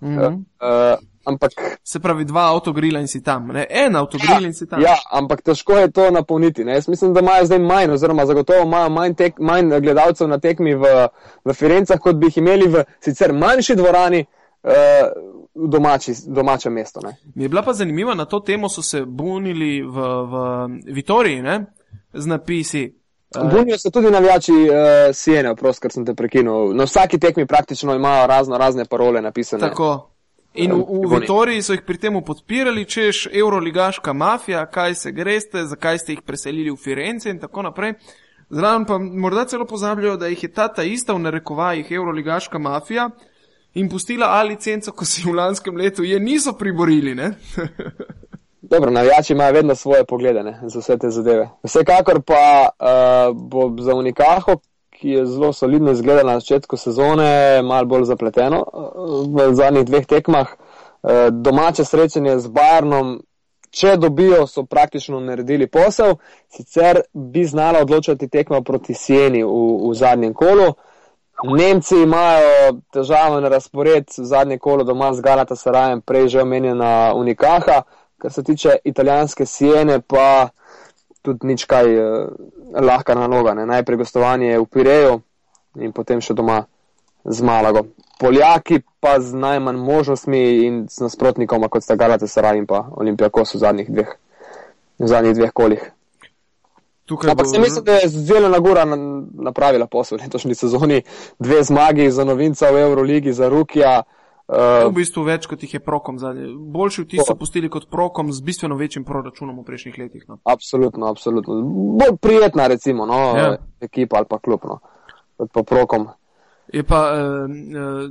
[0.00, 0.36] Mm -hmm.
[0.64, 1.52] uh, ampak,
[1.84, 3.66] Se pravi, dva avtogrila in si tam, ne?
[3.70, 4.80] en avtogril ja, in si tam.
[4.80, 6.64] Ja, ampak težko je to napolniti.
[6.64, 6.72] Ne?
[6.72, 10.74] Jaz mislim, da imajo zdaj manj, oziroma zagotovo imajo manj, tek, manj gledalcev na tekmi
[10.74, 11.08] v,
[11.44, 14.20] v Firencah, kot bi jih imeli v sicer manjši dvorani.
[14.20, 17.00] Uh, v domači, domače mesto.
[17.00, 17.16] Ne.
[17.34, 20.34] Mi je bila pa zanimiva na to temo, so se bunili v, v
[20.92, 21.66] Vitoriji ne,
[22.12, 23.00] z napisi.
[23.36, 26.74] Uh, Bunijo se tudi navijači uh, Siene, oprost, ker sem te prekinil.
[26.74, 29.60] Na vsaki tekmi praktično imajo razno razne parole napisane.
[29.60, 30.10] Tako.
[30.54, 35.62] In v, v Vitoriji so jih pri tem podpirali, češ Euroligaška mafija, kaj se greste,
[35.64, 37.94] zakaj ste jih preselili v Firence in tako naprej.
[38.50, 43.10] Zraven pa morda celo pozabljajo, da jih je ta ta ista v narekovajih Euroligaška mafija,
[43.74, 47.14] in pustila A licenco, ko si v lanskem letu je niso priborili.
[48.70, 51.48] Dobro, navijači imajo vedno svoje poglede ne, za vse te zadeve.
[51.62, 54.56] Vsekakor pa uh, bo za Unikaho,
[54.90, 60.06] ki je zelo solidno izgledala na začetku sezone, malo bolj zapleteno uh, v zadnjih dveh
[60.06, 60.48] tekmah.
[61.02, 63.22] Uh, domače srečanje z Barnom,
[63.70, 66.14] če dobijo, so praktično naredili posel,
[66.48, 70.68] sicer bi znala odločati tekma proti Sieni v, v zadnjem kolu.
[70.68, 70.89] Uh,
[71.44, 77.82] Nemci imajo težave na razpored, zadnje kolo doma z Galata Sarajem, prej že omenjena Unikaha,
[78.18, 80.48] kar se tiče italijanske Siene, pa
[81.22, 82.26] tudi nič kaj eh,
[82.80, 83.54] lahka naloga.
[83.54, 83.66] Ne?
[83.66, 85.20] Najprej gostovanje v Pireju
[85.80, 86.64] in potem še doma
[87.24, 87.86] z Malago.
[88.20, 93.54] Poljaki pa z najmanj možnostmi in s nasprotnikom, kot sta Galata Saraj in pa Olimpijakos
[93.54, 94.12] v zadnjih dveh,
[95.00, 95.88] v zadnjih dveh kolih.
[97.10, 97.50] Tukaj Ampak bo...
[97.50, 98.84] se mislim, da je Zelena Gora
[99.32, 101.02] napravila posel v letošnji sezoni.
[101.38, 104.02] Dve zmagi za novinca v Euroligi, za Rukija.
[104.50, 106.52] Uh, v bistvu več kot jih je prokom zadnji.
[106.54, 110.24] Boljši vtis so pustili kot prokom z bistveno večjim proračunom v prejšnjih letih.
[110.28, 110.38] No.
[110.46, 111.58] Absolutno, absolutno.
[111.98, 113.52] Bolj prijetna recimo, no, ja.
[113.82, 114.78] ekipa ali pa klub, no,
[115.38, 116.08] kot pa prokom.
[116.72, 118.10] Je pa uh, uh,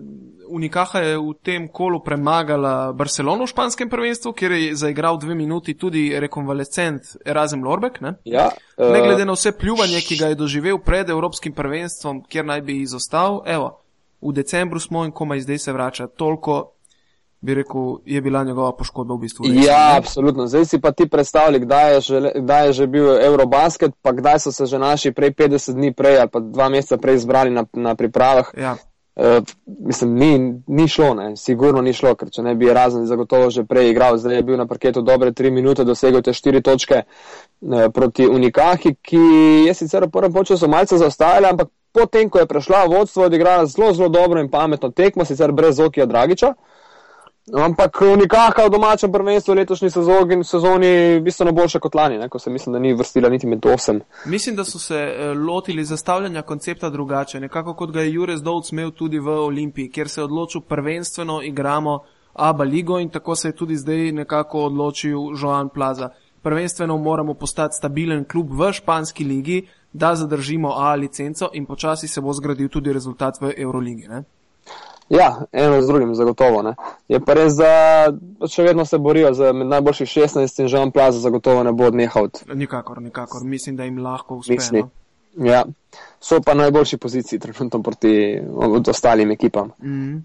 [0.50, 5.78] Unikaha je v tem kolu premagala Barcelono v španskem prvenstvu, kjer je zaigral dve minuti
[5.78, 8.02] tudi rekonvalescent Erasmus Lorbek.
[8.02, 8.16] Ne?
[8.26, 12.46] Ja, uh, ne glede na vse pljuvanje, ki ga je doživel pred Evropskim prvenstvom, kjer
[12.46, 13.78] naj bi izostal, evo,
[14.22, 16.08] v decembru smo in komaj zdaj se vrača.
[16.08, 16.79] Toliko
[17.42, 19.46] bi rekel, je bila njegova poškodba v bistvu.
[19.48, 19.98] Resno, ja, ne?
[19.98, 20.48] absolutno.
[20.48, 22.00] Zdaj si pa ti predstavljaj, kdaj,
[22.36, 26.18] kdaj je že bil Eurobasket, pa kdaj so se že naši prej 50 dni prej
[26.18, 28.52] ali pa dva meseca prej zbrali na, na pripravah.
[28.58, 28.76] Ja.
[29.20, 29.44] Uh,
[29.80, 31.36] mislim, ni, ni šlo, ne.
[31.36, 34.58] sigurno ni šlo, ker če ne bi razen zagotovo že prej igral, zdaj je bil
[34.58, 39.20] na parketu dobre tri minute, dosegel te štiri točke uh, proti Unikahi, ki
[39.68, 43.66] je sicer v prvem času malce zaostajala, ampak potem, ko je prešla vodstvo, je odigrala
[43.66, 46.48] zelo, zelo dobro in pametno tekmo, sicer brez Okija Dragiča.
[46.48, 46.79] Uh,
[47.54, 52.74] Ampak v domačem prvenstvu letošnji sezoni, sezoni bistveno boljše kot lani, ne, ko se mislim,
[52.74, 54.02] da ni vrstila niti med osem.
[54.26, 58.72] Mislim, da so se eh, lotili zastavljanja koncepta drugače, nekako kot ga je Jurez Dovc
[58.72, 62.00] imel tudi v Olimpiji, kjer se je odločil prvenstveno igramo
[62.34, 66.10] Aba Ligo in tako se je tudi zdaj nekako odločil Joan Plaza.
[66.42, 72.22] Prvenstveno moramo postati stabilen klub v španski ligi, da zadržimo A licenco in počasi se
[72.22, 74.08] bo zgradil tudi rezultat v Euroligi.
[74.08, 74.24] Ne?
[75.10, 76.62] Ja, eno z drugim, zagotovo.
[76.62, 76.76] Ne.
[77.08, 78.14] Je pa res, da
[78.48, 81.90] še vedno se borijo za med najboljših 16 in že on plaza zagotovo ne bo
[81.90, 82.30] odnehal.
[82.54, 83.44] Nikakor, nikakor.
[83.44, 84.58] Mislim, da jim lahko uspe.
[84.72, 84.90] No.
[85.46, 85.64] Ja.
[86.20, 88.42] So pa najboljši poziciji trenutno proti
[88.90, 89.72] ostalim ekipam.
[89.84, 90.18] Mm.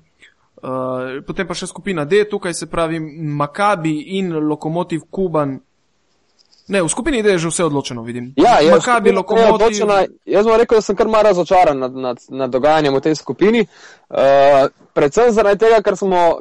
[0.64, 3.00] Uh, potem pa še skupina D, tukaj se pravi
[3.40, 5.58] Makabi in Lokomotiv Kuban.
[6.68, 8.32] Ne, v skupini D je že vse odločeno, vidim.
[8.36, 9.84] Ja, je, Makabi, Lokomotiv.
[10.24, 13.66] Jaz bom rekel, da sem kar malo razočaran nad, nad, nad dogajanjem v tej skupini.
[14.08, 16.40] Uh, predvsem zaradi tega, ker smo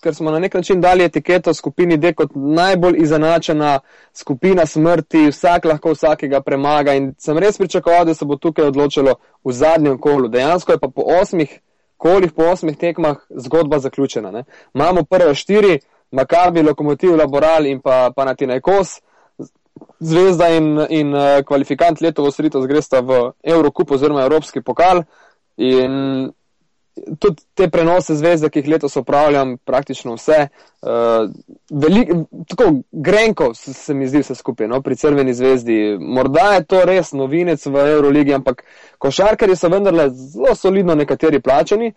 [0.00, 3.80] ker smo na nek način dali etiketo skupini D kot najbolj izenačena
[4.14, 9.14] skupina smrti, vsak lahko vsakega premaga in sem res pričakoval, da se bo tukaj odločilo
[9.44, 10.28] v zadnjem kolu.
[10.28, 11.60] Dejansko je pa po osmih
[11.96, 14.30] kolih, po osmih tekmah zgodba zaključena.
[14.30, 14.44] Ne.
[14.74, 15.78] Imamo prve štiri,
[16.10, 19.00] Makabi, Lokomotiv, Laboral in pa Panatinaj Kos.
[20.00, 25.02] Zvezda in, in uh, kvalifikant letovo srito zgresta v Evrokup oziroma Evropski pokal.
[25.60, 26.30] In
[27.18, 30.48] tudi te prenose zvezde, ki jih letos upravljam, praktično vse,
[30.82, 31.30] uh,
[31.70, 32.12] velik,
[32.48, 35.78] tako grenko se, se mi zdi vse skupaj, no, pri crveni zvezdi.
[36.00, 38.64] Morda je to res novinec v Euroligi, ampak
[38.98, 41.92] košarkari so vendarle zelo solidno nekateri plačani,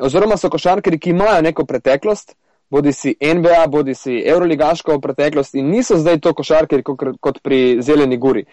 [0.00, 2.36] oziroma so košarkari, ki imajo neko preteklost,
[2.74, 7.78] bodi si NBA, bodi si Euroligaško preteklost in niso zdaj to košarkari kot, kot pri
[7.82, 8.44] Zeleni Guri.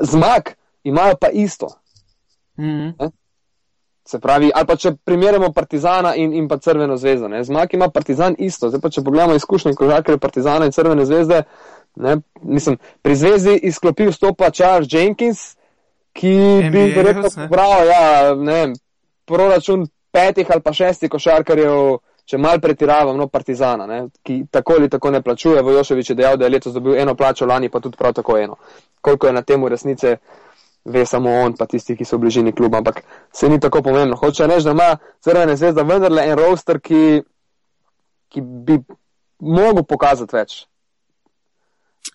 [0.00, 0.52] Zmag
[0.84, 1.68] imajo pa isto.
[2.58, 3.10] Mm -hmm.
[4.04, 7.28] Se pravi, ali pa če primerjamo Partizana in, in pa Crveno zvezdo.
[7.28, 7.44] Ne?
[7.44, 8.68] Zmag ima Partizan isto.
[8.68, 11.42] Zdaj pa če pogledamo izkušnje kožarkarja Partizana in Crvene zvezde,
[11.96, 12.16] ne?
[12.42, 15.56] mislim, pri zvezdi izklopil stopa Charles Jenkins,
[16.12, 18.72] ki NBA bi verjetno pobral, ja, ne
[19.24, 24.04] proračun petih ali pa šestih košarkarjev, če mal pretiravam, no, Partizana, ne?
[24.22, 25.62] ki tako ali tako ne plačuje.
[25.62, 28.56] Vojoševič je dejal, da je letos dobil eno plačo, lani pa tudi prav tako eno.
[29.00, 30.16] Koliko je na temu resnice?
[30.84, 34.16] ve samo on, pa tisti, ki so v bližini kluba, ampak se ni tako pomembno.
[34.16, 37.22] Hoče reči, da ima Crvena zvezda vendarle en roster, ki,
[38.28, 38.78] ki bi
[39.38, 40.56] mogel pokazati več.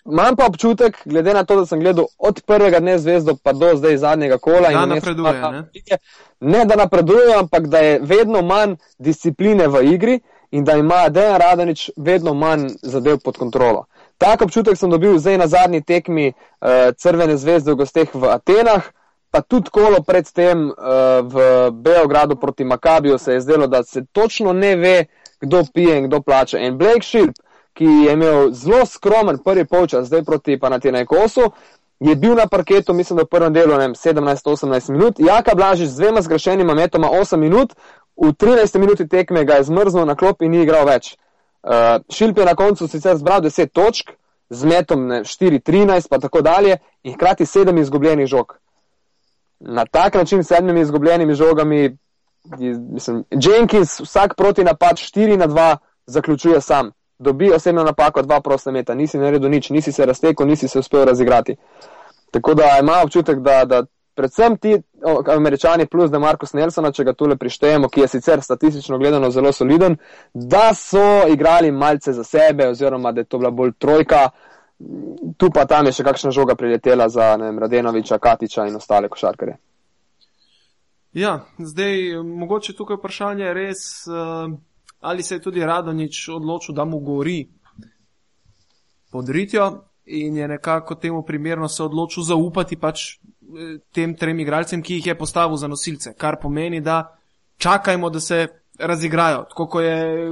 [0.04, 3.76] Imam pa občutek, glede na to, da sem gledal od prvega dne zvezdo pa do
[3.76, 4.70] zdaj zadnjega kola.
[4.70, 5.32] Da napreduje.
[5.32, 5.62] Ne?
[6.40, 10.20] ne, da napreduje, ampak da je vedno manj discipline v igri
[10.50, 13.84] in da ima Dejan Radanič vedno manj zadev pod kontrolo.
[14.18, 18.82] Tak občutek sem dobil zdaj na zadnji tekmi uh, Crvene zvezde v gosteh v Atenah,
[19.30, 20.74] pa tudi kolo predtem uh,
[21.22, 25.04] v Beogradu proti Makabiju se je zdelo, da se točno ne ve,
[25.40, 26.58] kdo pije in kdo plača.
[26.58, 27.36] In Blake Shilp,
[27.78, 31.50] ki je imel zelo skromen prvi polčas zdaj proti Panatinaj Kosu,
[32.00, 36.20] je bil na parketu, mislim, da v prvem delu 17-18 minut, Jaka Blažič z dvema
[36.22, 37.74] zgrešenima metoma 8 minut,
[38.16, 41.14] v 13 minuti tekme ga je zmrznil na klop in ni igral več.
[41.62, 44.10] Uh, Šilp je na koncu sicer zbral 10 točk,
[44.50, 48.58] z metom 4-13, pa tako dalje, in hkrati 7 izgubljenih žog.
[49.60, 51.96] Na tak način s 7 izgubljenimi žogami,
[52.90, 56.90] mislim, Jenkins vsak proti napad 4 na 2 zaključuje sam.
[57.18, 61.04] Dobi osebno napako, dva prosta meta, nisi naredil nič, nisi se raztekel, nisi se uspel
[61.04, 61.56] razigrati.
[62.30, 63.82] Tako da ima občutek, da, da
[64.14, 64.82] predvsem ti
[65.36, 69.52] američani plus da Markus Nelsona, če ga tule prištejemo, ki je sicer statistično gledano zelo
[69.52, 69.96] soliden,
[70.34, 74.28] da so igrali malce za sebe oziroma da je to bila bolj trojka.
[75.36, 79.56] Tu pa tam je še kakšna žoga priletela za vem, Radenoviča, Katiča in ostale košarkare.
[81.12, 84.52] Ja, zdaj mogoče tukaj vprašanje res, uh,
[85.00, 87.48] ali se je tudi Radonič odločil, da mu gori
[89.10, 93.18] pod ritjo in je nekako temu primerno se odločil zaupati pač
[93.92, 97.18] tem trem igralcem, ki jih je postavil za nosilce, kar pomeni, da
[97.56, 98.46] čakajmo, da se
[98.78, 99.46] razigrajo.
[99.48, 100.30] Tako kot je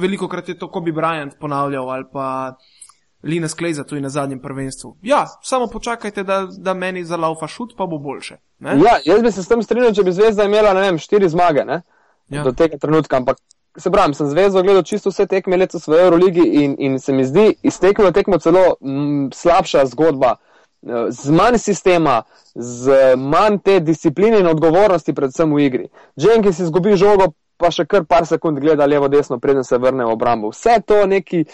[0.00, 2.56] veliko krat je to Kobe Bryant ponavljal ali pa
[3.22, 4.96] Lina Skleza tudi na zadnjem prvenstvu.
[5.02, 8.36] Ja, samo počakajte, da, da meni za laufa šut, pa bo boljše.
[8.58, 8.70] Ne?
[8.70, 11.64] Ja, jaz bi se s tem strinjal, če bi zvezda imela, ne vem, štiri zmage
[12.28, 12.42] ja.
[12.44, 13.36] do tega trenutka, ampak.
[13.78, 17.24] Se pravi, sem zvezdo gledal čisto vse tekme letos v Euroligi in, in se mi
[17.24, 22.22] zdi iz tekme v tekmo celo m, slabša zgodba uh, z manj sistema,
[22.54, 25.86] z manj te discipline in odgovornosti, predvsem v igri.
[26.16, 27.30] Jenkins izgubi žogo,
[27.60, 30.50] pa še kar par sekund gleda levo, desno, preden se vrne v obrambo.
[30.54, 31.44] Vse to neki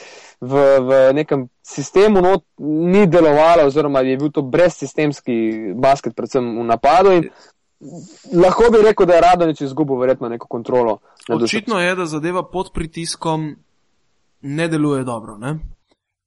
[0.40, 6.66] v, v nekem sistemu not, ni delovalo, oziroma je bil to brezsistemski basket, predvsem v
[6.70, 7.18] napadu.
[8.32, 10.98] Lahko bi rekel, da je Radonič izgubil verjetno neko kontrolo.
[11.28, 13.56] Očitno je, da zadeva pod pritiskom
[14.40, 15.36] ne deluje dobro.
[15.38, 15.58] Ne?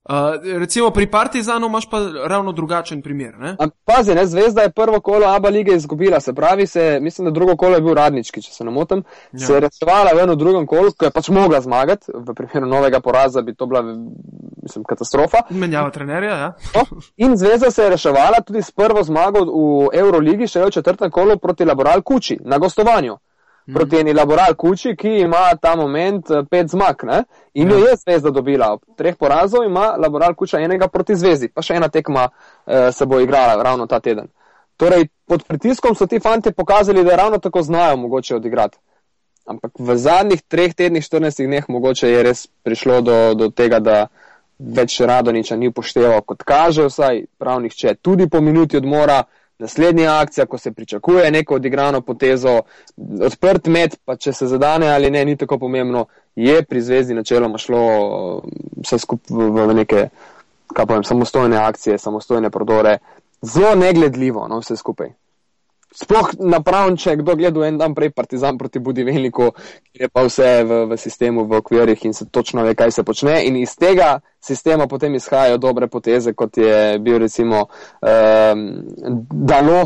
[0.04, 0.16] Uh,
[0.60, 3.36] recimo pri Partizanu imaš pa ravno drugačen primer.
[3.86, 7.58] Pazi, ne, zvezda je prvo kolo Abu lige izgubila, se pravi, se, mislim, da drugo
[7.58, 9.04] kolo je bil radnički, če se ne motim.
[9.32, 9.48] Ja.
[9.48, 13.00] Se je reševala v enem drugem kolu, ko je pač mogla zmagati, v primeru novega
[13.00, 13.84] poraza bi to bila
[14.64, 15.38] mislim, katastrofa.
[15.50, 16.54] Menjava trenerja, ja.
[16.76, 21.12] No, in zvezda se je reševala tudi s prvo zmago v Euroligi, še v četrtem
[21.12, 23.18] kolu proti Laboral Kuči na gostovanju.
[23.70, 23.78] Mhm.
[23.78, 27.04] proti eni laboral kuči, ki ima ta moment eh, pet zmag.
[27.04, 27.24] Ne?
[27.54, 27.90] In jo ja.
[27.90, 28.74] je zvezda dobila.
[28.74, 33.06] Ob treh porazov ima laboral kuča enega proti zvezdi, pa še ena tekma eh, se
[33.06, 34.28] bo igrala ravno ta teden.
[34.78, 38.78] Torej, pod pritiskom so ti fanti pokazali, da ravno tako znajo mogoče odigrati.
[39.46, 44.08] Ampak v zadnjih treh tednih, 14 dneh mogoče je res prišlo do, do tega, da
[44.60, 47.96] več Radoniča ni upošteval, kot kaže, vsaj pravnih če.
[48.02, 49.24] Tudi po minuti odmora,
[49.60, 52.62] naslednja akcija, ko se pričakuje neko odigrano potezo,
[53.22, 57.58] odprt med, pa če se zadane ali ne, ni tako pomembno, je pri zvezdi načeloma
[57.58, 57.82] šlo
[58.84, 60.06] vse skupaj v, v neke,
[60.74, 62.98] kaj povem, samostojne akcije, samostojne prodore,
[63.42, 65.12] zelo negledljivo, no, vse skupaj.
[65.90, 69.48] Sploh napravim, če kdo gleda en dan prej Partizan proti Budivelniku,
[69.90, 73.04] kjer je pa vse v, v sistemu, v okvirih in se točno ve, kaj se
[73.04, 73.40] počne.
[73.48, 78.68] In iz tega sistema potem izhajajo dobre poteze, kot je bil recimo um,
[79.50, 79.80] Dano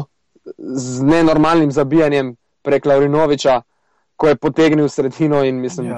[0.44, 3.62] z nenormalnim zabijanjem prek Laurinoviča,
[4.16, 5.96] ko je potegnil sredino in mislim,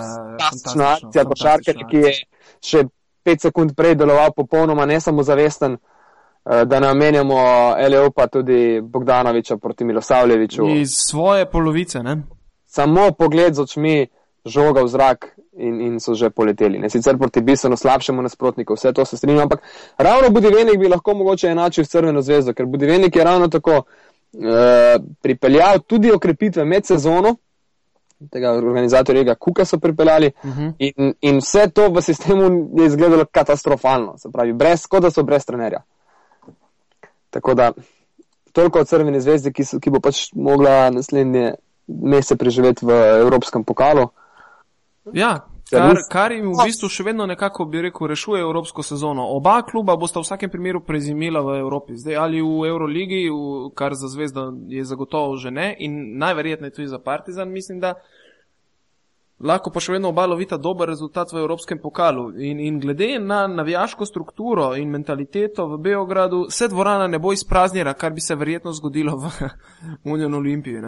[0.76, 2.13] da je košarkar, ki je
[2.62, 2.86] še
[3.26, 5.78] pet sekund prej deloval popolnoma nesamozavesten.
[6.45, 7.36] Da ne omenjamo
[7.77, 10.67] Eleopa tudi Bogdanoviča proti Milosavljeviču.
[10.67, 12.17] Iz svoje polovice, ne?
[12.65, 14.08] Samo pogled z očmi
[14.45, 16.79] žoga v zrak in, in so že poleteli.
[16.79, 19.62] Ne sicer proti bistveno slabšemu nasprotniku, vse to se strinjam, ampak
[19.97, 23.84] ravno Budivenik bi lahko mogoče enačil s Crveno zvezdo, ker Budivenik je ravno tako uh,
[25.21, 27.36] pripeljal tudi okrepitve med sezono.
[28.31, 30.62] Tega organizatorja Kuka so pripeljali uh mhm.
[30.62, 30.73] -huh.
[30.79, 35.23] in, in vse to v sistemu je izgledalo katastrofalno, se pravi, brez, kot da so
[35.23, 35.81] brez trenerja.
[37.36, 37.71] Tako da
[38.56, 42.95] toliko o Crveni zvezdi, ki, so, ki bo pač mogla naslednje mesece preživeti v
[43.26, 44.08] Evropskem pokalu.
[45.13, 45.34] Ja,
[45.69, 49.28] kar, kar jim v bistvu še vedno nekako, bi rekel, rešuje Evropsko sezono.
[49.36, 52.00] Oba kluba bosta v vsakem primeru prezimila v Evropi.
[52.00, 56.88] Zdaj ali v Euroligi, v, kar za zvezdo je zagotovo že ne in najverjetneje tudi
[56.88, 57.98] za Partizan, mislim, da
[59.39, 62.30] lahko pa še vedno oba lovita dober rezultat v Evropskem pokalu.
[62.39, 67.93] In, in glede na navijaško strukturo in mentaliteto v Beogradu, se dvorana ne bo izpraznila,
[67.93, 69.32] kar bi se verjetno zgodilo v
[70.13, 70.82] Union Olimpiji.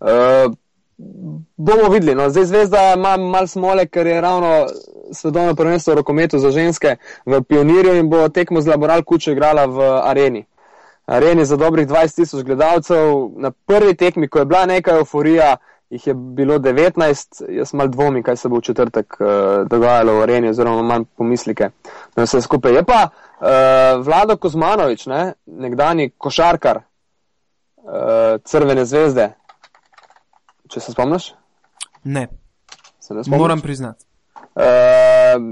[0.00, 0.52] Uh,
[1.56, 2.14] bomo videli.
[2.14, 2.28] No.
[2.30, 4.66] Zdaj zvezda ima mal smole, ker je ravno
[5.12, 6.96] svetovno prvenstvo v rokometu za ženske
[7.26, 10.44] v pionirju in bo tekmo z Laboral Kuče igrala v areni.
[11.06, 13.30] Areni za dobrih 20 tisoč gledalcev.
[13.36, 15.56] Na prvi tekmi, ko je bila neka euforija,
[15.90, 19.26] jih je bilo 19, jaz mal dvomim, kaj se bo v četrtek uh,
[19.68, 21.70] dogajalo v areni, oziroma manj pomislike
[22.16, 22.74] na vse skupaj.
[22.74, 29.32] Je pa uh, Vlado Kozmanovič, ne, nekdani košarkar uh, Crvene zvezde,
[30.70, 31.32] če se spomniš?
[32.04, 32.28] Ne.
[33.00, 33.40] Se ne spomniš?
[33.40, 34.06] Moram priznati.
[34.54, 35.42] Uh,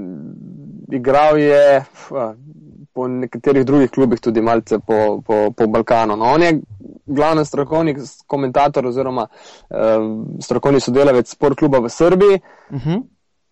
[0.91, 2.31] igral je uh,
[2.93, 6.15] po nekaterih drugih klubih, tudi malce po, po, po Balkanu.
[6.15, 6.59] No, on je
[7.09, 7.95] glavni strokovni
[8.27, 9.77] komentator oziroma uh,
[10.41, 12.41] strokovni sodelavec sport kluba v Srbiji.
[12.69, 12.89] Uh mhm.
[12.89, 13.01] -huh.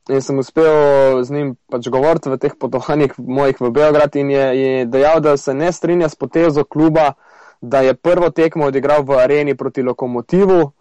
[0.10, 4.46] In sem uspel z njim pač govoriti v teh potovanjih mojih v Beograd in je,
[4.60, 7.13] je dejal, da se ne strinja s potezo kluba,
[7.62, 10.72] da je prvo tekmo odigral v areni proti lokomotivu,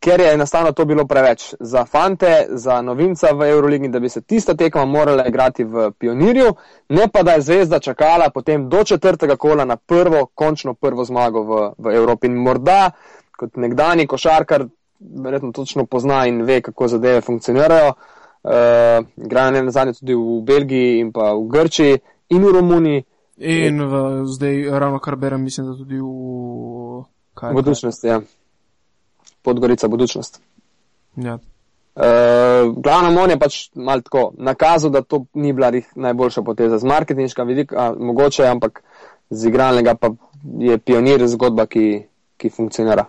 [0.00, 4.20] ker je enostavno to bilo preveč za fante, za novinca v Euroligi, da bi se
[4.20, 6.54] tista tekma morala igrati v pionirju,
[6.88, 11.42] ne pa da je zvezda čakala potem do četrtega kola na prvo, končno prvo zmago
[11.42, 12.26] v, v Evropi.
[12.26, 12.90] In morda
[13.36, 14.64] kot nekdani košarkar,
[15.00, 17.92] verjetno točno pozna in ve, kako zadeve funkcionirajo.
[18.42, 23.04] Uh, Igrajo ne nazadnje tudi v Belgiji in pa v Grčiji in v Romuniji.
[23.40, 27.04] In v, zdaj ravno kar berem, mislim, da tudi v.
[27.34, 28.20] Kaj, v budućnosti, ja.
[29.42, 30.40] Podgorica budućnost.
[31.16, 31.38] Ja.
[31.94, 32.02] Uh,
[32.76, 37.42] glavno on je pač malo tako nakazal, da to ni bila najboljša poteza z marketinška
[37.42, 38.82] vidika, mogoče, ampak
[39.30, 40.10] z igralnega pa
[40.58, 42.02] je pionir zgodba, ki,
[42.36, 43.04] ki funkcionira.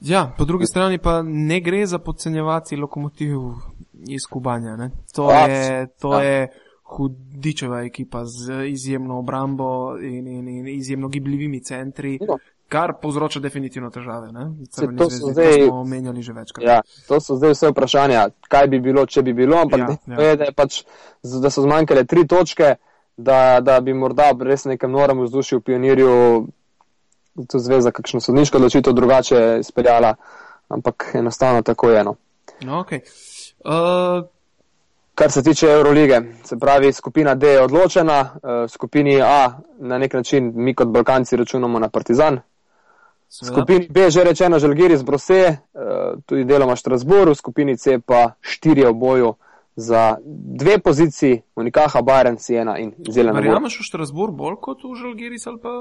[0.00, 3.38] Ja, po drugi strani pa ne gre za podcenjevati lokomotiv
[4.08, 4.76] iz Kubanja.
[4.76, 4.90] Ne?
[5.14, 6.22] To, A, je, to ja.
[6.22, 6.48] je
[6.84, 12.18] hudičeva ekipa z izjemno obrambo in, in, in izjemno gibljivimi centri.
[12.28, 12.38] No
[12.68, 14.28] kar povzroča definitivno težave.
[14.98, 16.66] To so zdaj omenjali že večkrat.
[16.66, 20.20] Ja, to so zdaj vse vprašanja, kaj bi bilo, če bi bilo, ampak ja, ja.
[20.22, 20.82] Je, da, pač,
[21.22, 22.74] da so zmanjkale tri točke,
[23.16, 26.14] da, da bi morda res nekem norem vzdušju v pionirju
[27.48, 30.14] to zveza, kakšno sodniško odločitev drugače speljala,
[30.68, 32.16] ampak enostavno tako je eno.
[32.62, 33.00] No, okay.
[33.64, 34.26] uh...
[35.18, 40.12] Kar se tiče Eurolige, se pravi, skupina D je odločena, uh, skupini A na nek
[40.14, 42.38] način mi kot Balkanci računamo na Partizan,
[43.28, 45.58] skupini B že rečeno Žalgiri z Brose, eh,
[46.26, 49.34] tudi deloma Štrasburu, v skupini C pa štirje v boju
[49.78, 53.38] za dve poziciji, Unikaha, Bayern, Siena in Zelena.
[53.38, 55.72] Verjameš v Štrasbur bolj kot v Žalgiri ali pa?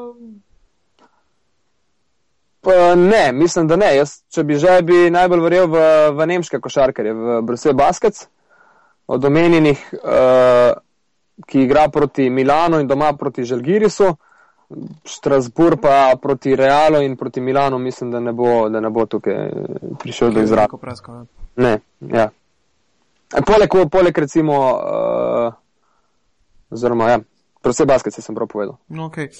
[2.62, 3.95] Pa ne, mislim, da ne.
[3.95, 5.83] Jaz, če bi že bi najbolj verjel v,
[6.13, 8.27] v nemške košarkarje, v Bruse Baskets,
[9.08, 10.75] od omenjenih, uh,
[11.48, 14.12] ki igra proti Milano in doma proti Žalgirisu.
[15.03, 19.49] Strasbourg pa proti Realu in proti Milanu, mislim, da ne bo, da ne bo tukaj
[19.99, 20.77] prišel do izraza.
[21.07, 21.25] Ja.
[21.55, 22.29] Ne, ja.
[23.37, 25.53] E, poleg, poleg recimo, uh,
[26.69, 27.19] oziroma, ja,
[27.61, 28.75] proste basket sem prav povedal.
[29.07, 29.31] Okay.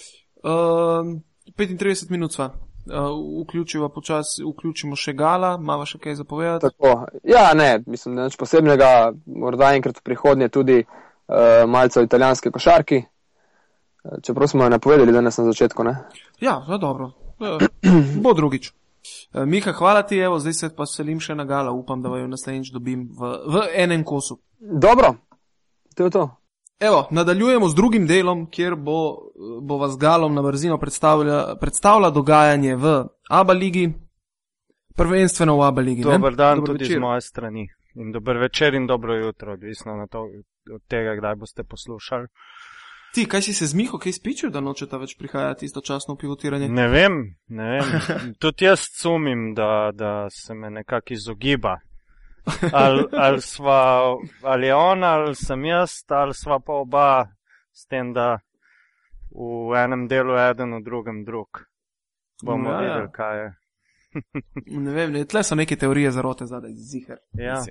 [0.43, 1.19] Uh,
[1.55, 2.51] 35 minut sva.
[2.88, 6.69] uh, vključiva počasi, vključimo še gala, imamo še kaj zapovedati.
[6.71, 7.05] Tako.
[7.23, 12.51] Ja, ne, mislim, da nič posebnega, morda enkrat v prihodnje tudi uh, malce o italijanski
[12.51, 13.03] košarki.
[14.24, 15.84] Čeprav smo jo napovedali danes na začetku.
[15.84, 15.95] Ne?
[16.39, 17.68] Ja, no dobro, uh,
[18.24, 18.72] bo drugič.
[19.34, 22.28] Uh, Mika, hvala ti, evo, zdaj se pa selim še na gala, upam, da jo
[22.28, 24.39] naslednjič dobim v, v enem kosu.
[24.60, 25.16] Dobro,
[25.95, 26.30] to je to.
[26.80, 29.32] Evo, nadaljujemo z drugim delom, kjer bo,
[29.62, 32.91] bo vas galom na brzino predstavlja, predstavlja dogajanje v
[33.30, 33.88] Abu Leigi,
[34.95, 36.05] prvenstveno v Abu Leigi.
[36.05, 36.97] Dober dan Dobro tudi večer.
[36.97, 37.68] z moje strani.
[37.95, 40.28] In dober večer in dobro jutro, odvisno to,
[40.76, 42.28] od tega, kdaj boste poslušali.
[43.18, 46.68] Ti, kaj si se zmihal, kaj spičil, da nočeta več prihajati istočasno v pivotiranje?
[46.70, 47.15] Ne vem,
[47.49, 47.88] ne vem.
[48.41, 51.80] Tudi jaz sumim, da, da se me nekako izogiba
[52.72, 53.80] ali, ali, sva,
[54.43, 57.07] ali je on, ali sem jaz, ali sva pa oba
[57.74, 58.38] s tem, da
[59.34, 61.63] v enem delu eden, v drugem drug.
[62.45, 62.82] Bomo ja, ja.
[62.82, 63.49] videli, kaj je.
[64.86, 67.18] ne vem, ne, tle so neke teorije zarote zadaj, zihar.
[67.34, 67.63] Ja.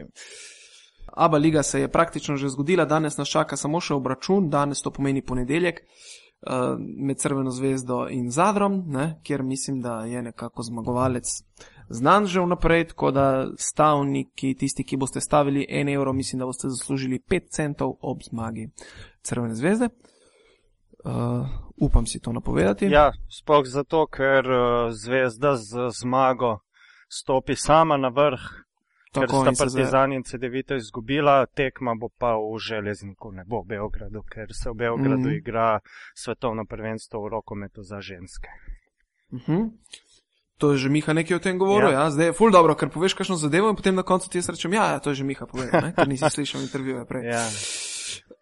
[1.07, 4.91] Aba liga se je praktično že zgodila, danes nas čaka samo še obračun, danes to
[4.91, 11.25] pomeni ponedeljek uh, med Crveno zvezdo in Zadrom, ne, kjer mislim, da je nekako zmagovalec
[11.89, 16.69] znan že vnaprej, tako da stavniki, tisti, ki boste stavili en evro, mislim, da boste
[16.69, 18.69] zaslužili 5 centov ob zmagi
[19.23, 19.89] Crvene zvezde.
[21.05, 21.47] Uh,
[21.77, 22.87] upam si to napovedati.
[22.91, 26.59] Ja, sploh zato, ker uh, zvezda z zmago
[27.09, 28.66] stopi sama na vrh.
[29.21, 33.77] Tako, ker sta Partizan in CD-vito izgubila, tekma bo pa v železniku, ne bo v
[33.77, 35.39] Beogradu, ker se v Beogradu mm -hmm.
[35.39, 35.81] igra
[36.15, 38.49] svetovno prvenstvo v rokometu za ženske.
[39.33, 39.53] Mhm.
[39.53, 39.71] -huh.
[40.59, 42.09] To je že Miha nekaj o tem govoril, ja.
[42.09, 42.11] ja?
[42.11, 44.73] zdaj je ful dobro, ker poveš kakšno zadevo in potem na koncu ti jaz rečem,
[44.73, 47.25] ja, ja to je že Miha povedal, ker nisi slišal intervjuje prej.
[47.29, 47.45] Ja.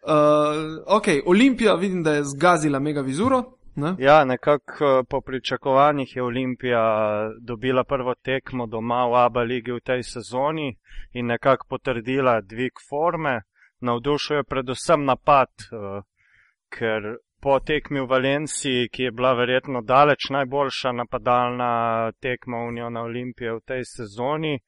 [0.05, 3.43] Uh, ok, Olimpija vidim, da je zgazila mega vizuro.
[3.75, 3.95] Ne?
[3.99, 6.83] Ja, nekako po pričakovanjih je Olimpija
[7.41, 10.77] dobila prvo tekmo doma v Abu Leigi v tej sezoni
[11.11, 13.41] in nekako potrdila dvig forme.
[13.79, 16.03] Navdušuje predvsem napad, uh,
[16.69, 23.53] ker po tekmi v Valenciji, ki je bila verjetno daleč najboljša napadalna tekma Uniona Olimpije
[23.53, 24.59] v tej sezoni.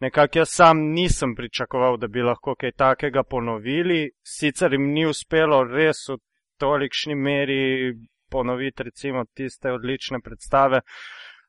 [0.00, 4.10] Nekako jaz sam nisem pričakoval, da bi lahko kaj takega ponovili.
[4.24, 6.18] Sicer jim ni uspelo res v
[6.58, 7.94] tolikšni meri
[8.30, 10.80] ponoviti recimo tiste odlične predstave,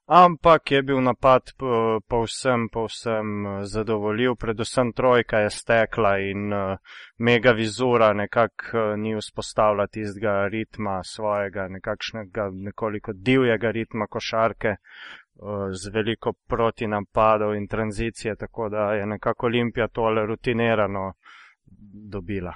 [0.05, 1.53] ampak je bil napad
[2.07, 6.77] povsem, povsem eh, zadovoljiv, predvsem trojka je stekla in uh,
[7.17, 14.75] mega vizura nekako ni vzpostavila tistega ritma svojega, nekakšnega nekoliko divjega ritma košarke
[15.73, 21.13] z veliko protinapadov in tranzicije, tako da je nekako Olimpija tole rutinirano
[22.11, 22.53] dobila.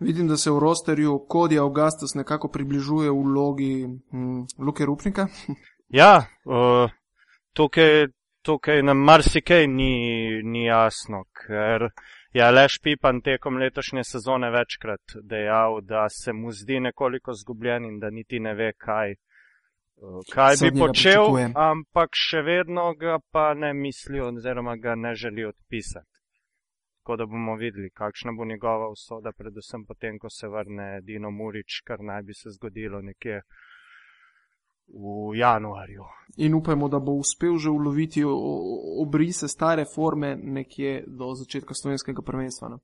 [0.00, 5.26] Vidim, da se v rosterju Kodi Augustus nekako približuje vlogi hm, Luke Rupnika.
[5.92, 6.90] Ja, uh,
[7.52, 8.06] tukaj,
[8.42, 9.94] tukaj nam marsikaj ni,
[10.42, 11.88] ni jasno, ker
[12.32, 17.98] je Aleš Pipan tekom letošnje sezone večkrat dejal, da se mu zdi nekoliko zgubljen in
[17.98, 19.14] da niti ne ve, kaj,
[20.34, 26.09] kaj bi počel, ampak še vedno ga pa ne misli oziroma ga ne želi odpisati.
[27.00, 31.80] Tako da bomo videli, kakšna bo njegova usoda, predvsem potem, ko se vrne Dino Murič,
[31.84, 33.40] kar naj bi se zgodilo nekje
[34.90, 36.04] v januarju.
[36.36, 38.22] In upajmo, da bo uspel že uloviti
[39.00, 42.68] obrise stare forme nekje do začetka slovenskega prvenstva.
[42.68, 42.78] Ne?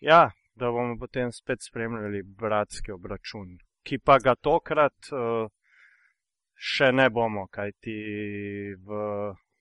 [0.00, 5.46] Ja, da bomo potem spet spremljali bratski obračun, ki pa ga tokrat uh,
[6.56, 7.96] še ne bomo, kajti
[8.74, 9.00] v,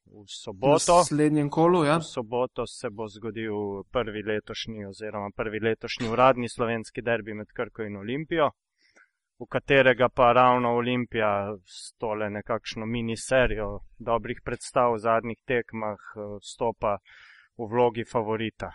[0.06, 1.00] v soboto.
[1.02, 1.98] V slednjem kolu, ja.
[1.98, 7.84] V soboto se bo zgodil prvi letošnji oziroma prvi letošnji uradni slovenski derbi med Krko
[7.84, 8.52] in Olimpijo
[9.40, 16.38] v katerega pa ravno Olimpija s tole nekakšno miniserijo dobrih predstav v zadnjih tekmah eh,
[16.42, 16.98] stopa
[17.58, 18.72] v vlogi favorita.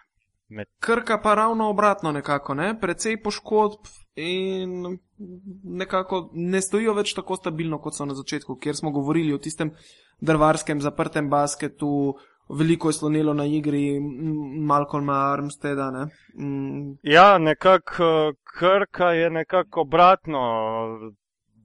[0.51, 0.67] Med...
[0.81, 2.75] Krka pa ravno obratno nekako, ne?
[2.81, 3.87] precej poškodb
[4.17, 4.99] in
[5.65, 9.71] nekako ne stojijo več tako stabilno, kot so na začetku, kjer smo govorili o tistem
[10.21, 12.17] drvarskem zaprtem basketu,
[12.59, 14.01] veliko je slonilo na igri
[14.67, 15.91] Malcolma Armsteda.
[15.91, 16.07] Ne?
[16.35, 16.99] Mm.
[17.03, 20.41] Ja, nekako Krka je nekako obratno.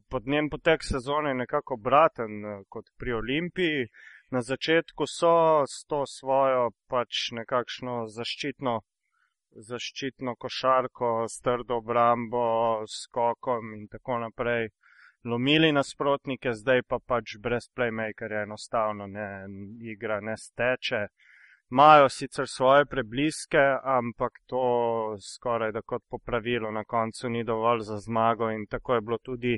[0.10, 3.88] Pod njem potek sezone je nekako obraten kot pri Olimpiji.
[4.32, 8.80] Na začetku so s to svojo pač nekakšno zaščitno,
[9.69, 12.47] zaščitno košarko, s trdo obrambo,
[12.89, 14.71] skokom in tako naprej
[15.26, 19.30] lomili nasprotnike, zdaj pa pač brez playmakerja enostavno ne
[19.93, 21.07] igra, ne steče.
[21.72, 27.97] Imajo sicer svoje prebliske, ampak to skoraj da kot popravilo na koncu ni dovolj za
[27.97, 29.57] zmago in tako je bilo tudi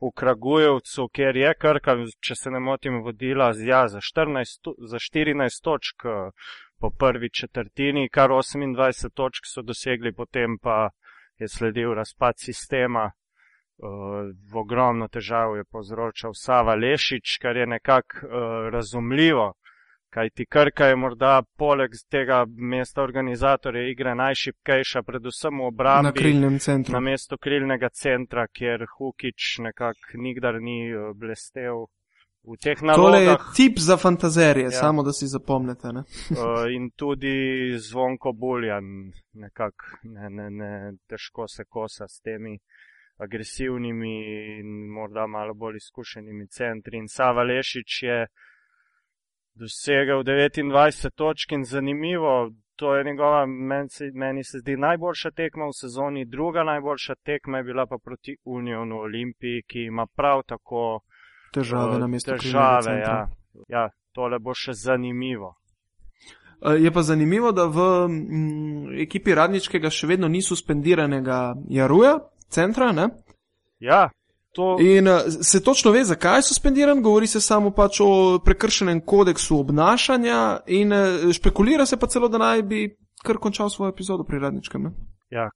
[0.00, 5.62] v Kragujevcu, kjer je Krka, če se ne motim, vodila ja, za, 14, za 14
[5.64, 6.06] točk
[6.80, 10.90] po prvi četrtini, kar 28 točk so dosegli, potem pa
[11.38, 13.10] je sledil razpad sistema.
[14.52, 18.26] V ogromno težav je povzročal Sava Lešič, kar je nekako
[18.70, 19.52] razumljivo,
[20.18, 26.08] kaj ti Krka je morda poleg tega mesta organizatorja igre najšipkejša, predvsem v obrambi.
[26.08, 26.92] Na krilnem centru.
[26.92, 31.84] Na mestu krilnega centra, kjer Hukič nekako nikdar ni blestev
[32.42, 33.04] v teh nalogah.
[33.04, 34.74] Tole je tip za fantazerje, ja.
[34.80, 35.94] samo da si zapomnite.
[35.94, 36.02] Ne?
[36.74, 40.72] in tudi zvonko buljan, nekako ne, ne, ne,
[41.06, 42.58] težko se kosa s temi
[43.22, 44.14] agresivnimi
[44.58, 46.98] in morda malo bolj izkušenimi centri.
[46.98, 48.20] In Sava Lešič je
[49.58, 55.64] dosegel 29 točk in zanimivo, to je njegova, meni se, meni se zdi najboljša tekma
[55.64, 61.00] v sezoni, druga najboljša tekma je bila pa proti Unionu Olimpiji, ki ima prav tako
[61.54, 62.30] težave na mestu.
[62.30, 63.28] Težave, ja.
[63.68, 65.54] ja, tole bo še zanimivo.
[66.78, 72.16] Je pa zanimivo, da v m, ekipi radničkega še vedno ni suspendiranega Jaruja,
[72.50, 72.92] centra.
[72.92, 73.08] Ne?
[73.78, 74.08] Ja,
[74.58, 74.68] to.
[74.82, 75.06] In
[75.42, 78.10] se točno ve, zakaj je suspendiran, govori se samo pač o
[78.44, 80.92] prekršenem kodeksu obnašanja in
[81.38, 82.82] špekulira se pa celo, da naj bi
[83.24, 84.82] kar končal svojo epizodo pri radničkem.
[84.82, 84.92] Ne?
[85.30, 85.48] Ja,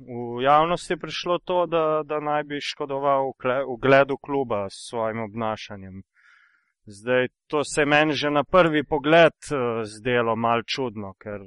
[0.00, 3.32] V javnosti je prišlo to, da, da naj bi škodoval
[3.66, 6.02] ugledu kluba s svojim obnašanjem.
[6.86, 9.32] Zdaj, to se meni že na prvi pogled
[9.84, 11.40] zdelo mal čudno, ker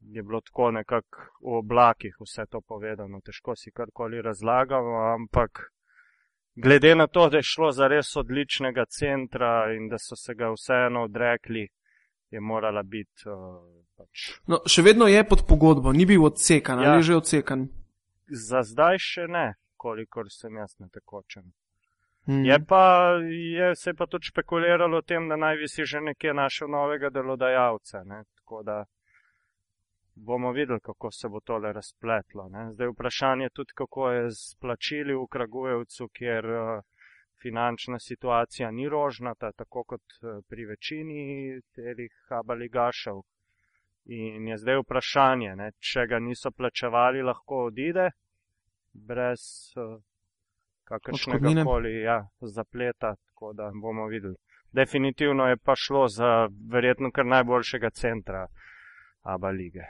[0.00, 3.20] je bilo tako nekako v oblakih vse to povedano.
[3.20, 5.72] Težko si karkoli razlagamo, ampak
[6.56, 10.50] glede na to, da je šlo za res odličnega centra in da so se ga
[10.52, 11.68] vseeno odrekli,
[12.30, 13.28] je morala biti.
[13.28, 14.30] Uh, pač.
[14.46, 16.94] No, še vedno je pod pogodbo, ni bil odsekan ja.
[16.94, 17.68] ali že odsekan.
[18.26, 19.46] Za zdaj še ne,
[19.76, 21.46] kolikor sem jaz na tekočem.
[22.26, 22.42] Hmm.
[22.44, 22.82] Je pa,
[23.30, 26.68] je, se je pa tudi špekuliralo o tem, da naj bi si že nekje našel
[26.68, 28.02] novega delodajalca.
[28.02, 28.24] Ne?
[28.40, 28.80] Tako da
[30.16, 32.48] bomo videli, kako se bo tole razpletlo.
[32.48, 32.72] Ne?
[32.72, 36.44] Zdaj vprašanje tudi, kako je z plačili v Kragujevcu, kjer
[37.42, 40.02] finančna situacija ni rožnata, tako kot
[40.48, 43.20] pri večini telih abaligašev.
[44.04, 48.10] In je zdaj vprašanje, ne, če ga niso plačevali, lahko odide
[48.92, 49.74] brez
[50.84, 54.36] kakršnega koli ja, zapleta, tako da bomo videli.
[54.72, 58.46] Definitivno je pa šlo za verjetno kar najboljšega centra
[59.22, 59.82] Aba lige.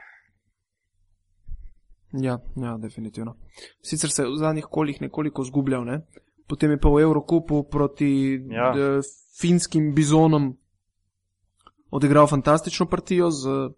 [2.23, 3.37] Ja, ja, definitivno.
[3.83, 6.01] Sicer se je v zadnjih kolih nekoliko zgubljal, ne?
[6.47, 8.73] potem je pa v Evrokupu proti ja.
[9.41, 10.55] finskim bizonom
[11.91, 13.71] odigral fantastično partijo z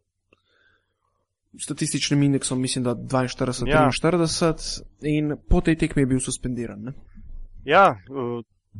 [1.58, 4.66] statističnim indeksom, mislim, da 42-43, ja.
[5.02, 6.82] in po tej tekmi je bil suspendiran.
[6.82, 6.92] Ne?
[7.64, 7.96] Ja,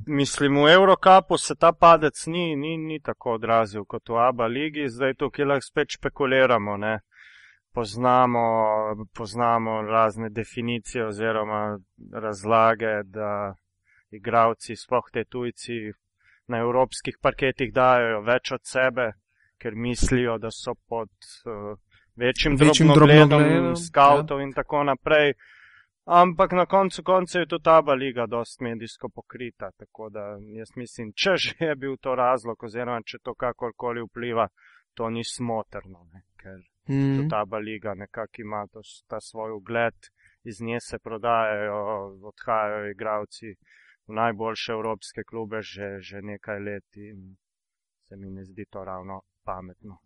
[0.07, 4.89] mislim, v Eurocapu se ta padec ni, ni, ni tako odrazil kot v Abu Leiji,
[4.89, 6.77] zdaj tukaj lahko spet špekuliramo.
[6.77, 7.01] Ne?
[7.73, 8.45] Poznamo,
[9.15, 11.79] poznamo razne definicije oziroma
[12.13, 13.55] razlage, da
[14.11, 15.93] igravci, sploh te tujci,
[16.49, 19.13] na evropskih parketih dajo več od sebe,
[19.61, 21.11] ker mislijo, da so pod
[21.45, 21.77] uh,
[22.17, 24.47] večjim, večjim drobnogledom, skavtov ja.
[24.47, 25.35] in tako naprej.
[26.09, 31.13] Ampak na koncu konca je tudi ta liga dost medijsko pokrita, tako da jaz mislim,
[31.13, 34.49] če že je bil to razlog, oziroma če to kakorkoli vpliva,
[34.95, 36.23] to ni smotrno, ne?
[36.41, 36.57] ker
[36.89, 37.17] mm.
[37.17, 39.95] tudi ta liga nekako ima to, ta svoj ugled,
[40.45, 41.79] iz nje se prodajajo,
[42.23, 43.55] odhajajo igravci
[44.07, 47.37] v najboljše evropske klube že, že nekaj let in
[48.09, 49.99] se mi ne zdi to ravno pametno.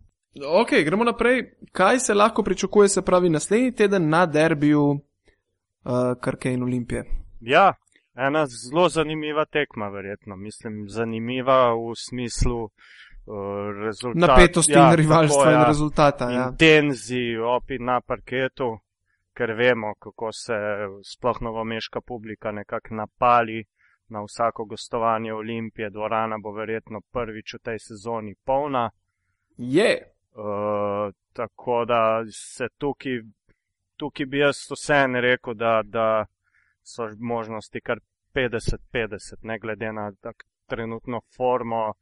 [0.60, 1.54] Ok, gremo naprej.
[1.72, 5.00] Kaj se lahko pričakuje, se pravi, naslednji teden na derbiju uh,
[6.20, 7.04] Krke in Olimpije?
[7.40, 7.74] Ja,
[8.14, 10.36] ena zelo zanimiva tekma, verjetno.
[10.36, 12.68] Mislim, zanimiva v smislu
[13.26, 13.34] uh,
[13.84, 14.26] rezultata.
[14.26, 16.30] Napetosti ja, in rivalstva ja, in rezultata.
[16.30, 16.48] Ja.
[16.48, 18.78] Intenzi, opi na parketu,
[19.34, 20.54] ker vemo, kako se
[21.04, 23.64] sploh novomeška publika nekako napali.
[24.12, 28.90] Na vsako gostovanje Olimpije, dvorana bo verjetno prvič v tej sezoni polna.
[29.56, 29.92] Je.
[30.36, 33.22] Uh, tako da se tukaj,
[33.96, 36.24] tukaj bi jaz vseeno rekel, da, da
[36.82, 38.00] so možnosti kar
[38.34, 40.12] 50-50, ne glede na
[40.66, 41.92] trenutno formo,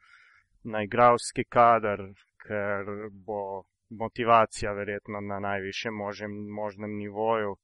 [0.62, 2.00] na igravski kader,
[2.46, 7.56] ker bo motivacija verjetno na najvišjem možem, možnem nivoju.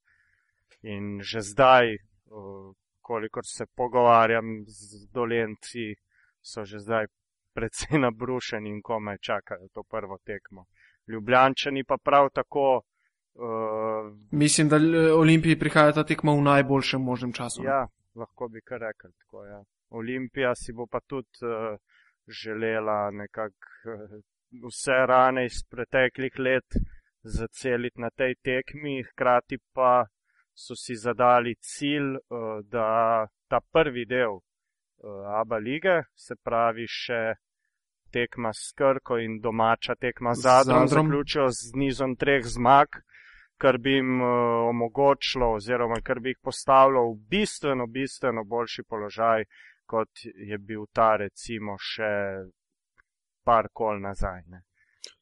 [0.82, 1.96] In že zdaj,
[3.00, 5.94] kolikor se pogovarjam z dolenci,
[6.42, 7.06] so že zdaj
[7.54, 10.64] predvsej nabrušeni in komaj čakajo to prvo tekmo.
[11.08, 12.82] Ljubljančani pa prav tako.
[13.34, 14.76] Uh, Mislim, da
[15.18, 17.62] Olimpiji prihaja ta tekma v najboljšem možnem času.
[17.64, 19.44] Ja, lahko bi kar rekel tako.
[19.44, 19.62] Ja.
[19.90, 21.78] Olimpija si bo pa tudi uh,
[22.28, 23.54] želela nekako
[23.92, 24.20] uh,
[24.66, 26.64] vse rane iz preteklih let
[27.22, 30.06] zaceliti na tej tekmi, hkrati pa
[30.54, 34.42] so si zadali cilj, uh, da ta prvi del uh,
[35.40, 37.34] Abu lige, se pravi še
[38.12, 43.02] tekma s Krko in domača tekma z Zadrom, zaključijo z nizom treh zmag,
[43.58, 44.20] kar bi jim
[44.70, 49.44] omogočilo oziroma kar bi jih postavilo v bistveno, bistveno boljši položaj,
[49.86, 52.10] kot je bil ta recimo še
[53.46, 54.42] par kol nazaj.
[54.50, 54.62] Ne.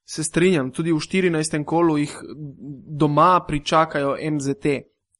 [0.04, 1.64] Se strinjam, tudi v 14.
[1.64, 2.16] kolu jih
[3.00, 4.66] doma pričakajo MZT.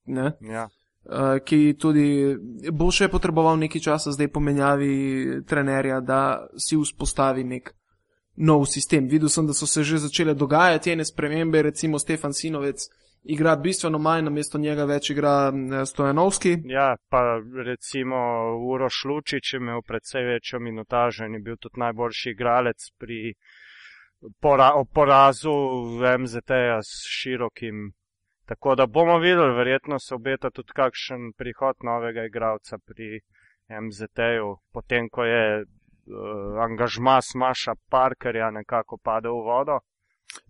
[0.07, 0.69] Ja.
[1.05, 2.33] Uh, ki tudi
[2.73, 4.93] bo še potreboval nekaj časa zdaj pomenjavi
[5.45, 6.21] trenerja, da
[6.57, 7.75] si vzpostavi nek
[8.37, 9.09] nov sistem.
[9.09, 12.89] Videl sem, da so se že začele dogajati ene spremembe, recimo Stefan Sinovec
[13.25, 15.53] igra bistveno manj, namesto njega več igra
[15.87, 16.57] Stojanovski.
[16.65, 18.17] Ja, pa recimo
[18.71, 23.35] Uroš Lučič je imel predvsej večjo minutažo in je bil tudi najboljši igralec pri
[24.41, 25.53] pora porazu
[26.19, 27.93] MZT-ja s širokim
[28.45, 33.21] Tako da bomo videli, verjetno se obeta tudi kakšen prihod novega igralca pri
[33.83, 35.67] MZT-ju, potem ko je uh,
[36.65, 39.79] angažma Smaša Parkerja nekako padel v vodo.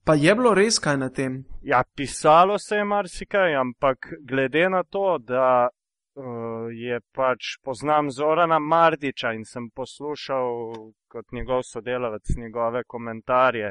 [0.05, 1.45] Pa je bilo res kaj na tem?
[1.63, 8.59] Ja, pisalo se je marsikaj, ampak glede na to, da uh, je pač poznam Zorana
[8.59, 10.73] Mardiča in sem poslušal
[11.09, 13.71] kot njegov sodelavec njegove komentarje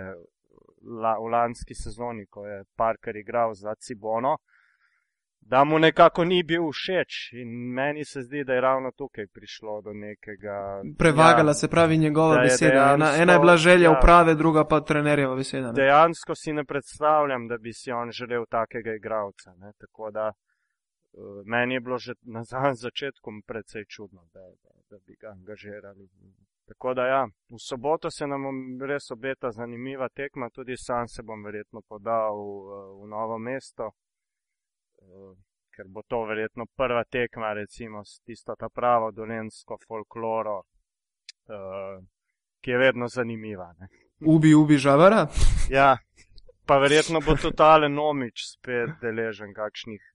[0.83, 4.37] la, v lanski sezoni, ko je Parker igral za Cibono,
[5.45, 7.33] da mu nekako ni bil všeč.
[7.33, 10.81] In meni se zdi, da je ravno tukaj prišlo do nekega.
[10.97, 12.91] Prevagala ja, se pravi njegova beseda.
[12.93, 15.67] Ena, ena je bila želja ja, uprave, druga pa trenerjeva beseda.
[15.67, 15.73] Ne?
[15.73, 19.53] Dejansko si ne predstavljam, da bi si on želel takega igralca.
[19.57, 19.71] Ne?
[19.77, 22.43] Tako da uh, meni je bilo že na
[22.85, 26.09] začetku precej čudno, da, da, da bi ga angažirali.
[26.65, 28.41] Tako da, ja, v soboto se nam
[28.81, 34.12] res obeta zanimiva tekma, tudi sam se bom verjetno podal v, v novo mesto, eh,
[35.73, 40.63] ker bo to verjetno prva tekma, recimo s tisto ta pravo dolensko folkloro,
[41.49, 41.99] eh,
[42.61, 43.73] ki je vedno zanimiva.
[43.79, 43.87] Ne.
[44.25, 45.27] Ubi, ubi, žavara.
[45.69, 45.97] Ja,
[46.65, 50.12] pa verjetno bo totalen nomič spet deležen kakšnih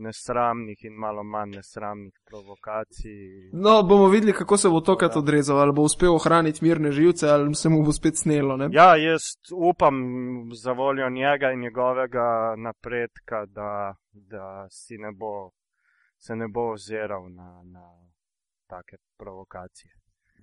[0.00, 3.50] nesramnih in malo manj nesramnih provokacij.
[3.52, 7.54] No, bomo videli, kako se bo tokrat odrezal, ali bo uspel ohraniti mirne živce, ali
[7.54, 8.56] se mu bo spet snelo.
[8.56, 8.68] Ne?
[8.72, 9.22] Ja, jaz
[9.52, 9.94] upam
[10.54, 15.50] za voljo njega in njegovega napredka, da, da si ne bo,
[16.18, 17.90] se ne bo oziral na, na
[18.66, 19.92] take provokacije.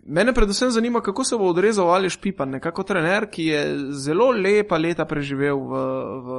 [0.03, 4.77] Mene predvsem zanima, kako se bo odrezal ali špipan, nekako trener, ki je zelo lepa
[4.77, 5.81] leta preživel v,
[6.25, 6.29] v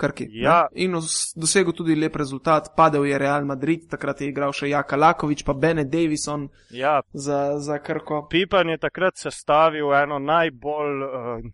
[0.00, 0.26] Krki.
[0.40, 0.68] Ja.
[0.72, 0.96] In
[1.36, 5.54] dosegel tudi lep rezultat, padel je Real Madrid, takrat je igral še Jaka Lakovič, pa
[5.54, 7.00] Bene Davison ja.
[7.12, 8.24] za, za Krko.
[8.30, 11.50] Pipan je takrat sestavil eno najbolj, uh,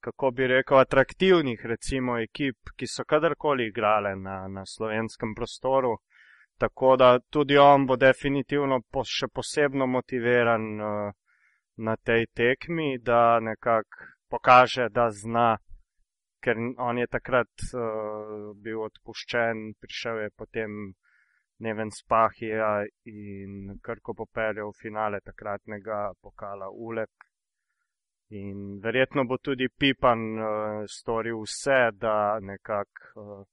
[0.00, 5.96] kako bi rekel, atraktivnih recimo, ekip, ki so kadarkoli igrale na, na slovenskem prostoru.
[6.60, 11.12] Tako da tudi on bo definitivno po, še posebno motiviran uh,
[11.80, 15.56] na tej tekmi, da nekako pokaže, da zna
[16.40, 20.76] ker on je takrat uh, bil odpuščen, prišel je potem
[21.60, 27.28] Neven Spahija in Krko popeljal v finale takratnega pokala Ulep.
[28.30, 33.44] In verjetno bo tudi Pipan uh, storil vse, da nekako uh,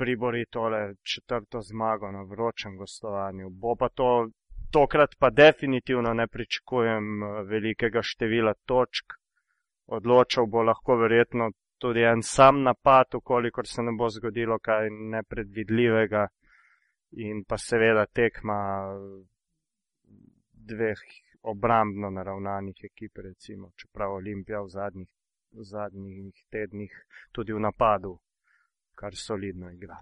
[0.00, 3.50] pribori tole četrto zmago na vročem gostovanju.
[3.50, 4.28] Bo pa to,
[4.72, 9.19] tokrat pa definitivno ne pričakujem velikega števila točk
[9.96, 16.26] odločal bo lahko verjetno tudi en sam napad, ukolikor se ne bo zgodilo kaj nepredvidljivega
[17.24, 18.58] in pa seveda tekma
[20.52, 21.00] dveh
[21.42, 25.08] obrambno naravnanih ekip, recimo, čeprav Olimpija v zadnjih,
[25.52, 26.92] v zadnjih tednih
[27.32, 28.18] tudi v napadu
[28.94, 29.96] kar solidno igra.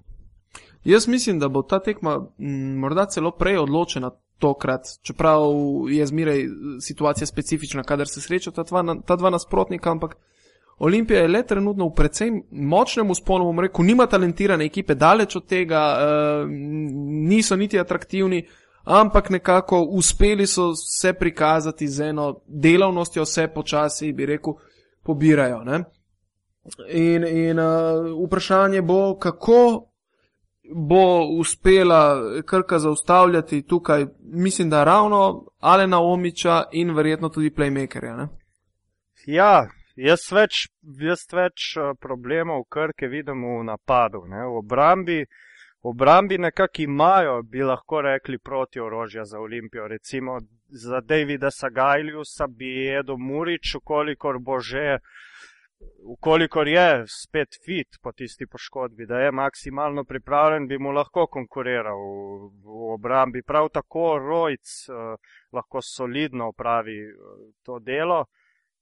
[0.85, 5.43] Jaz mislim, da bo ta tekma m, morda celo prej odločena tokrat, čeprav
[5.91, 6.45] je zmeraj
[6.81, 10.17] situacija specifična, kadar se srečata ta ta dva nasprotnika, ampak
[10.79, 15.47] Olimpija je le trenutno v precej močnem usponu, bom rekel, nima talentirane ekipe, daleč od
[15.47, 16.51] tega, uh,
[17.29, 18.45] niso niti atraktivni,
[18.85, 24.55] ampak nekako uspeli so se prikazati z eno delavnostjo, vse počasi, bi rekel,
[25.03, 25.65] pobirajo.
[25.65, 25.83] Ne?
[26.89, 29.88] In, in uh, vprašanje bo, kako
[30.75, 38.17] bo uspela Krka zaustavljati tukaj, mislim, da ravno Alena Omiča in verjetno tudi playmakerja.
[38.17, 38.29] Ne?
[39.27, 40.69] Ja, jaz več,
[41.01, 44.25] jaz več eh, problemov Krke vidim v napadu.
[44.29, 44.45] Ne?
[44.47, 45.25] V obrambi,
[45.83, 49.89] obrambi nekako imajo, bi lahko rekli, proti orožja za Olimpijo.
[49.89, 50.39] Recimo
[50.69, 54.99] za Davida Sagajljusa bi jedo Murič, kolikor bo že
[56.09, 61.99] ukolikor je spet fit po tisti poškodbi, da je maksimalno pripravljen, bi mu lahko konkuriral
[61.99, 63.43] v, v obrambi.
[63.43, 64.97] Prav tako Rojc uh,
[65.53, 68.25] lahko solidno opravi uh, to delo.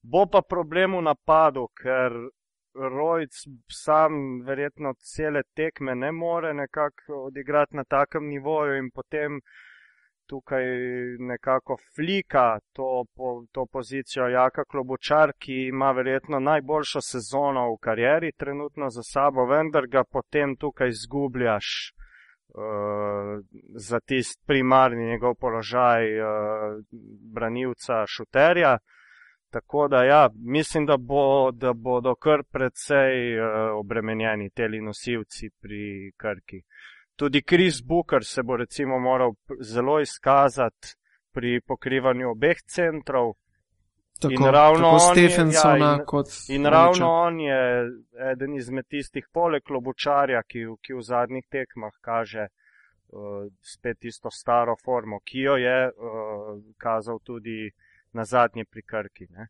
[0.02, 2.14] Bo pa problem v napadu, ker
[2.76, 3.32] Rojc
[3.72, 9.40] sam verjetno cele tekme ne more nekako odigrati na takem nivoju in potem
[10.26, 10.64] tukaj
[11.18, 18.32] nekako flika to, po, to pozicijo Jaka Klobučar, ki ima verjetno najboljšo sezono v karieri
[18.32, 21.92] trenutno za sabo, vendar ga potem tukaj zgubljaš
[22.48, 26.28] uh, za tist primarni njegov položaj uh,
[27.34, 28.78] branilca šuterja.
[29.50, 33.46] Tako da ja, mislim, da, bo, da bodo kar precej uh,
[33.78, 36.60] obremenjeni teli nosilci pri Krki.
[37.16, 40.94] Tudi Kris Booker se bo recimo moral zelo izkazati
[41.32, 43.32] pri pokrivanju obeh centrov.
[44.20, 47.58] Tako, in ravno, tako on je, ja, in, kot in ravno on je
[48.32, 54.76] eden izmed tistih poleg Klobučarja, ki, ki v zadnjih tekmah kaže uh, spet isto staro
[54.84, 57.70] formo, ki jo je uh, kazal tudi
[58.12, 59.26] na zadnje pri Krki.
[59.30, 59.48] Ne?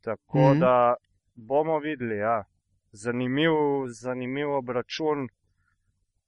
[0.00, 0.60] Tako mm -hmm.
[0.60, 0.94] da
[1.34, 2.44] bomo videli, ja.
[2.92, 3.52] zanimiv,
[3.86, 5.28] zanimiv obračun.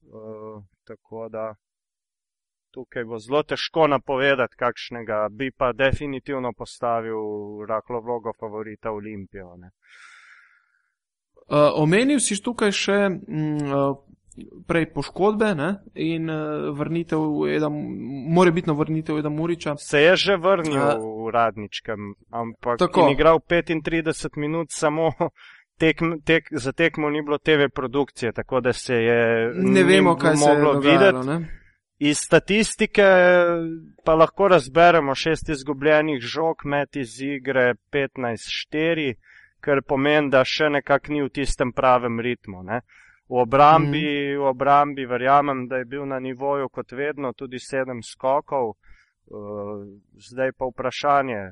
[0.01, 1.55] Uh, tako da
[2.71, 7.17] tukaj bo zelo težko napovedati, kakšnega bi pa definitivno postavil
[7.69, 9.55] rahlo vlogo favorita Olimpijo.
[9.57, 9.71] Ne.
[11.49, 13.97] Uh, omenil si tukaj še uh,
[14.67, 15.69] prej poškodbe ne?
[15.95, 17.69] in uh, vrnitev, Eda,
[18.37, 19.75] morebitno vrnitev Eda Muriča.
[19.81, 20.93] Se je že vrnil Ja.
[20.97, 25.11] v Radničkem, ampak je igral 35 minut samo.
[25.79, 30.35] Tekm, tek, za tekmo ni bilo TV produkcije, tako da se je Ne vemo, kaj
[30.35, 31.19] se je moglo dogajalo.
[31.21, 31.27] videti.
[31.27, 31.59] Ne?
[31.99, 33.03] Iz statistike
[34.05, 39.13] pa lahko razberemo šest izgubljenih žog, met iz igre 15-4,
[39.59, 42.63] kar pomeni, da še nekako ni v tistem pravem ritmu.
[42.63, 42.81] Ne.
[43.29, 44.39] V obrambi, mm.
[44.39, 48.73] v obrambi verjamem, da je bil na nivoju kot vedno, tudi sedem skokov.
[49.29, 49.83] Uh,
[50.31, 51.51] zdaj pa vprašanje,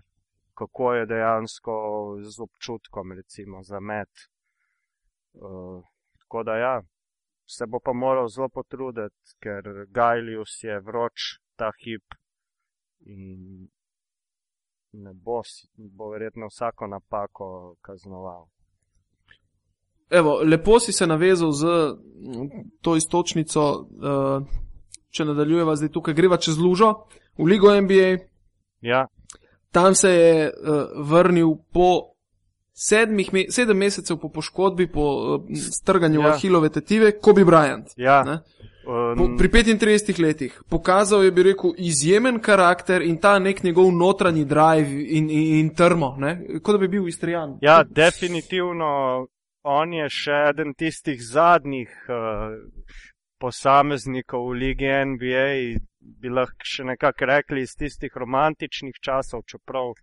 [0.58, 1.74] kako je dejansko
[2.22, 4.10] z občutkom, recimo za met.
[5.34, 5.84] Uh,
[6.20, 6.82] tako da ja,
[7.46, 12.18] se bo pa moral zelo potruditi, ker Gajlius je vroč ta hip
[13.06, 13.68] in
[14.92, 15.42] ne bo,
[15.78, 18.48] bo verjetno vsako napako kaznoval.
[20.10, 22.50] Evo, lepo si se navezal z mm,
[22.82, 24.48] to istočnico, uh,
[25.10, 26.94] če nadaljujeva zdaj tukaj, greva čez lužo
[27.38, 28.18] v Ligo NBA.
[28.82, 29.06] Ja,
[29.72, 32.14] Tam se je uh, vrnil po
[32.74, 36.34] sedmih, me sedem mesecev po poškodbi, po uh, strganju Ja.
[36.34, 37.94] Ahilove tetive, Kobe Bryant.
[37.98, 38.24] ja.
[38.24, 38.40] Ne?
[38.88, 43.92] Um, Po, pri 35 letih pokazal je, bi rekel, izjemen karakter in ta nek njegov
[43.92, 46.40] notranji drive in, in, in trmo, ne?
[46.64, 47.58] kot da bi bil istrijan.
[47.62, 49.28] Ja, definitivno
[49.64, 52.56] on je še eden tistih zadnjih uh,
[53.38, 55.52] posameznikov v Ligi NBA,
[56.00, 59.94] bi lahko še nekako rekli iz tistih romantičnih časov, čeprav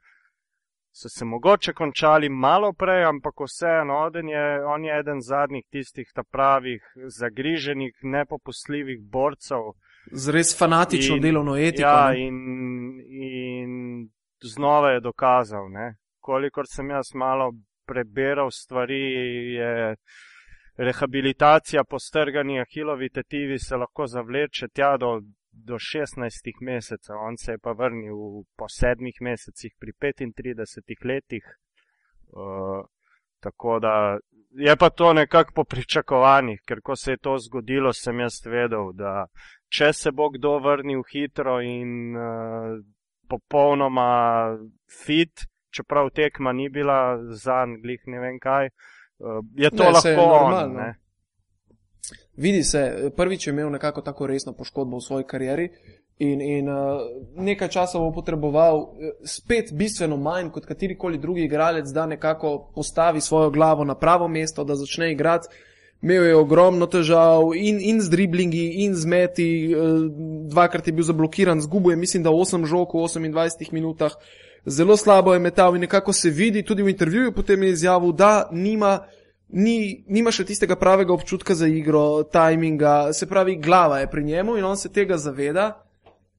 [0.95, 6.11] so se mogoče končali malo prej, ampak vseeno, on je, on je eden zadnjih tistih
[6.15, 6.83] ta pravih,
[7.19, 9.73] zagriženih, nepopustljivih borcev.
[10.13, 11.83] Z res fanatično In- delovno etiko.
[11.89, 12.21] Ja, ne.
[12.27, 12.37] in,
[13.11, 14.09] in
[14.43, 15.95] znova je dokazal, ne.
[16.21, 17.51] Kolikor sem jaz malo
[17.87, 19.01] preberal stvari,
[19.55, 19.97] je
[20.77, 25.21] rehabilitacija po strgani ahilovi tetivi se lahko zavleče tja do,
[25.55, 27.17] do 16 mesecev.
[27.17, 28.17] On se je pa vrnil
[28.57, 31.45] po sedmih mesecih pri 35 letih.
[32.29, 32.87] Uh,
[33.41, 34.19] tako da
[34.51, 38.93] je pa to nekako po pričakovanjih, ker ko se je to zgodilo, sem jaz vedel,
[38.93, 39.27] da
[39.69, 42.79] če se bo kdo vrnil hitro in uh,
[43.29, 44.57] popolnoma
[45.05, 48.71] fit, čeprav tekma ni bila za Anglih, ne vem kaj,
[49.19, 50.29] uh, je to Ne, je lahko on.
[50.29, 50.81] normalno.
[50.81, 50.95] Ne?
[52.37, 55.69] Vidi se, prvič je imel nekako tako resno poškodbo v svoji karieri
[56.19, 56.77] in, in uh,
[57.37, 63.21] nekaj časa bo potreboval eh, spet bistveno manj kot katerikoli drugi igralec, da nekako postavi
[63.21, 65.49] svojo glavo na pravo mesto, da začne igrati.
[66.03, 69.77] Imel je ogromno težav in, in z driblingi, in z meti, eh,
[70.51, 74.13] dvakrat je bil zablokiran, zgubil je, mislim, da 8 žog v 28 minutah,
[74.67, 78.49] zelo slabo je metal in nekako se vidi, tudi v intervjuju potem je izjavil, da
[78.53, 78.99] nima
[79.49, 84.57] ni, nima še tistega pravega občutka za igro, tajminga, se pravi, glava je pri njemu
[84.57, 85.71] in on se tega zaveda.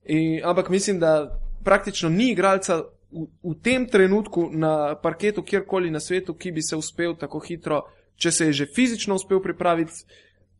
[0.05, 5.99] In, ampak mislim, da praktično ni igralca v, v tem trenutku na parketu, kjerkoli na
[5.99, 7.81] svetu, ki bi se uspel tako hitro,
[8.15, 10.05] če se je že fizično uspel pripraviti.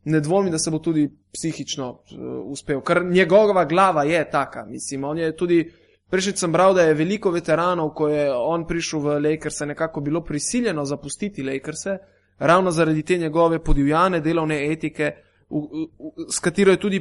[0.06, 4.62] Ne dvomim, da se bo tudi psihično uh, uspel, ker njegova glava je taka.
[4.64, 5.64] Mislim, on je tudi,
[6.10, 10.22] prejšnji sem bral, da je veliko veteranov, ko je on prišel v Lakers, nekako bilo
[10.22, 11.88] prisiljeno zapustiti Lakers,
[12.38, 15.12] ravno zaradi te njegove podivjane delovne etike,
[15.50, 17.00] v, v, s katero je tudi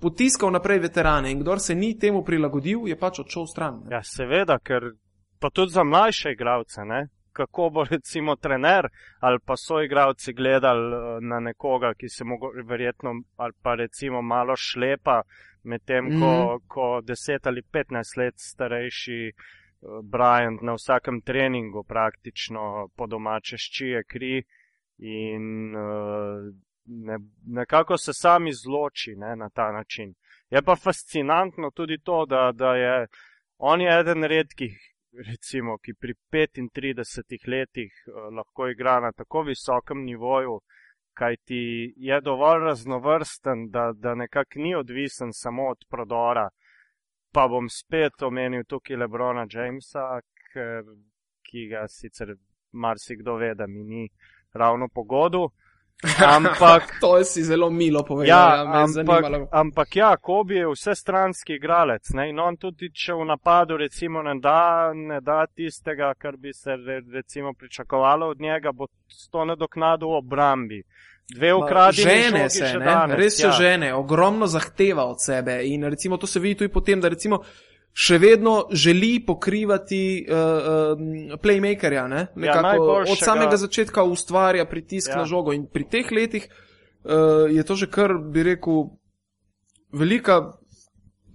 [0.00, 1.32] potiskal naprej veterane.
[1.32, 3.82] In kdor se ni temu prilagodil, je pač odšel stran.
[3.84, 3.96] Ne?
[3.96, 4.92] Ja, seveda, ker
[5.40, 7.06] pa tudi za mlajše igralce, ne?
[7.36, 8.88] kako bo recimo trener
[9.20, 14.22] ali pa so igravci gledali eh, na nekoga, ki se mu verjetno ali pa recimo
[14.22, 15.22] malo šlepa,
[15.62, 16.20] medtem mm -hmm.
[16.20, 16.64] ko, mhm.
[16.68, 19.32] ko 10 ali 15 let starejši eh,
[20.02, 24.42] Brian na vsakem treningu praktično po domače ščije kri
[24.98, 30.14] in uh, ne, nekako se sami izloči ne, na ta način.
[30.50, 33.06] Je pa fascinantno tudi to, da, da je
[33.58, 34.76] on je eden redkih,
[35.28, 40.60] recimo, ki pri 35 letih uh, lahko igra na tako visokem nivoju,
[41.16, 46.48] kaj ti je dovolj raznovrsten, da, da nekako ni odvisen samo od prodora.
[47.32, 50.20] Pa bom spet omenil tukaj Lebrona Jamesa,
[50.52, 50.84] ker,
[51.42, 52.34] ki ga sicer
[52.72, 54.08] marsikdo ve, da mi ni
[54.56, 55.50] ravno pogodu.
[56.36, 58.28] Ampak, to si zelo milo povedal.
[58.28, 62.10] Ja, ja ampak, ampak ja, Kobi je vse stranski igralec.
[62.12, 62.28] Ne?
[62.30, 66.76] In on tudi, če v napadu recimo ne da, ne da tistega, kar bi se
[67.12, 68.86] recimo pričakovalo od njega, bo
[69.30, 70.82] to nadoknado v obrambi.
[71.34, 72.84] Dve ukradene žene se, ne?
[72.84, 73.52] Danes, res so ja.
[73.52, 75.62] žene, ogromno zahteva od sebe.
[75.64, 77.40] In recimo to se vidi tudi potem, da recimo
[77.96, 82.04] še vedno želi pokrivati uh, uh, playmakerja.
[82.36, 82.60] Ja,
[83.08, 85.22] od samega začetka ustvarja pritisk ja.
[85.22, 88.90] na žogo in pri teh letih uh, je to že kar, bi rekel,
[89.92, 90.52] velika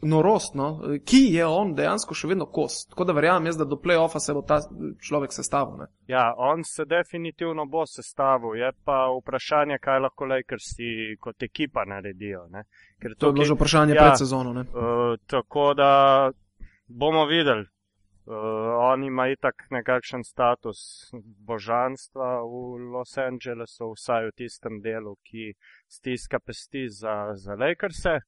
[0.01, 0.81] norost, no?
[1.05, 2.85] ki je on dejansko še vedno kos.
[2.89, 4.59] Tako da verjamem jaz, da do playoffa se bo ta
[5.01, 5.81] človek sestavil.
[5.81, 5.87] Ne?
[6.09, 8.57] Ja, on se definitivno bo sestavil.
[8.61, 12.47] Je pa vprašanje, kaj lahko Lakersi kot ekipa naredijo.
[12.49, 14.53] To, to je bilo že vprašanje ja, pred sezono.
[14.61, 15.91] Uh, tako da
[16.97, 17.65] bomo videli.
[18.25, 18.35] Uh,
[18.77, 21.09] on ima itak nekakšen status
[21.47, 25.55] božanstva v Los Angelesu, vsaj v tistem delu, ki
[25.89, 28.19] stiska pesti za, za Lakers-e.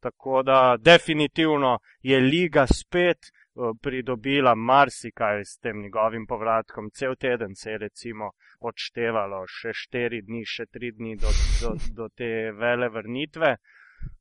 [0.00, 6.90] Tako da definitivno je liga spet uh, pridobila marsikaj s tem njegovim povratkom.
[6.90, 12.08] Cel teden se je recimo odštevalo, še štiri dni, še tri dni do, do, do
[12.08, 13.56] te vele vrnitve.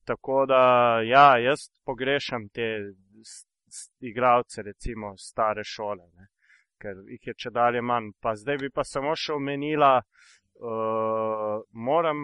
[0.04, 0.62] Tako da
[1.08, 2.70] ja, jaz pogrešam te
[4.00, 6.28] igralce, recimo stare šole, ne?
[6.84, 8.12] ker jih je če dalje manj.
[8.20, 12.24] Pa zdaj bi pa samo še omenila, uh, moram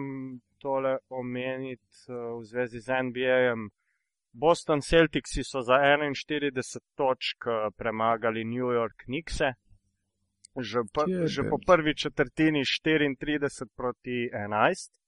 [0.60, 3.68] tole omeniti uh, v zvezi z NBA-jem.
[4.32, 6.60] Boston Celticsi so za 41
[6.94, 9.42] točk uh, premagali New York Knicks.
[10.60, 10.82] Že,
[11.30, 14.99] že po prvi četrtini 34 proti 11.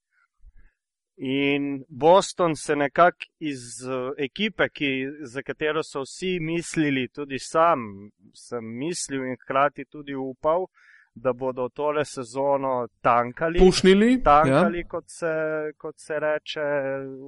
[1.17, 4.89] In Boston se nekako iz uh, ekipe, ki,
[5.21, 10.67] za katero so vsi mislili, tudi sam sem mislil in hkrati tudi upal,
[11.15, 13.59] da bodo tole sezono tankali.
[13.59, 14.23] Pušnili.
[14.25, 14.89] Tankali, ja.
[14.89, 15.33] kot, se,
[15.77, 16.65] kot se reče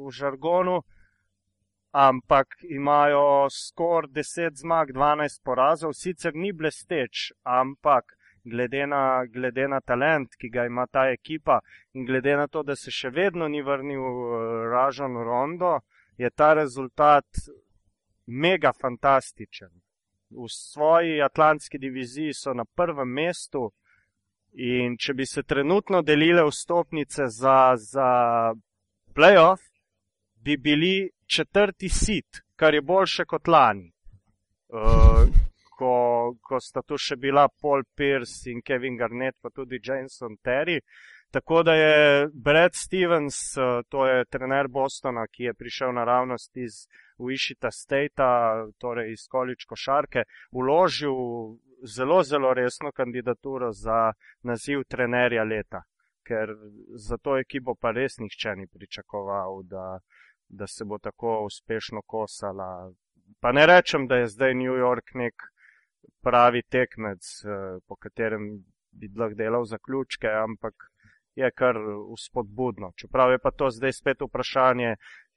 [0.06, 0.80] v žargonu.
[1.92, 8.13] Ampak imajo skoraj 10 zmag, 12 porazov, sicer ni blesteč, ampak
[8.44, 11.60] glede na, glede na talent, ki ga ima ta ekipa
[11.92, 14.34] in glede na to, da se še vedno ni vrnil uh,
[14.72, 15.78] Ražon Rondo,
[16.16, 17.24] je ta rezultat
[18.26, 19.70] mega fantastičen.
[20.30, 23.70] V svoji atlantski diviziji so na prvem mestu
[24.54, 28.08] in če bi se trenutno delile vstopnice za, za
[29.14, 29.62] playoff,
[30.34, 33.90] bi bili četrti sit, kar je boljše kot lani.
[34.68, 35.26] Uh,
[35.78, 35.92] ko,
[36.42, 40.80] ko sta tu še bila Paul Pierce in Kevin Garnett, pa tudi Jameson Terry.
[41.34, 46.86] Tako da je Brad Stevens, eh, to je trener Bostona, ki je prišel naravnost iz
[47.18, 48.28] Wichita State,
[48.78, 50.22] torej iz količ košarke,
[50.52, 51.14] uložil
[51.96, 54.12] zelo, zelo resno kandidaturo za
[54.42, 55.82] naziv trenerja leta,
[56.22, 56.54] ker
[56.94, 59.98] za to ekipo pa res nihče ni pričakoval, da,
[60.48, 62.92] da se bo tako uspešno kosala.
[63.40, 65.34] Pa ne rečem, da je zdaj New York nek
[66.22, 70.74] pravi tekmec, eh, po katerem bi lahko delal zaključke, ampak
[71.34, 71.76] je kar
[72.08, 72.92] uspodbudno.
[72.96, 74.96] Čeprav je pa to zdaj spet vprašanje,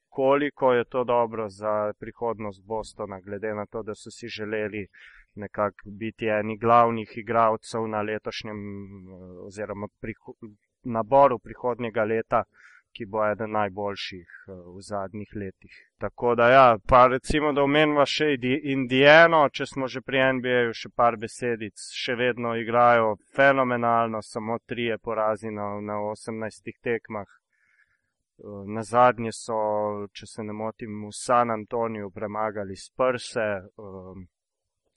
[0.10, 4.88] koliko je to dobro za prihodnost Bostona, glede na to, da so si želeli
[5.36, 8.58] nekako biti eni glavnih igralcev na letošnjem
[9.46, 10.34] oziroma priho
[10.84, 12.44] naboru prihodnjega leta,
[12.94, 15.76] ki bo eden najboljših v zadnjih letih.
[15.98, 18.30] Tako da ja, pa recimo, da omenjava še
[18.74, 24.98] Indijano, če smo že pri NBA-ju, še par besedic, še vedno igrajo fenomenalno, samo trije
[24.98, 27.28] porazi na, na 18 tekmah.
[28.70, 29.60] Na zadnje so,
[30.14, 33.48] če se ne motim, v San Antoniju premagali Sprse,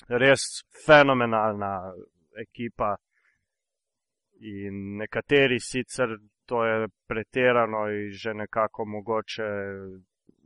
[0.08, 0.44] res
[0.84, 1.70] fenomenalna
[2.42, 2.96] ekipa.
[4.40, 6.14] In nekateri sicer
[6.50, 9.48] to je pretirano in že nekako mogoče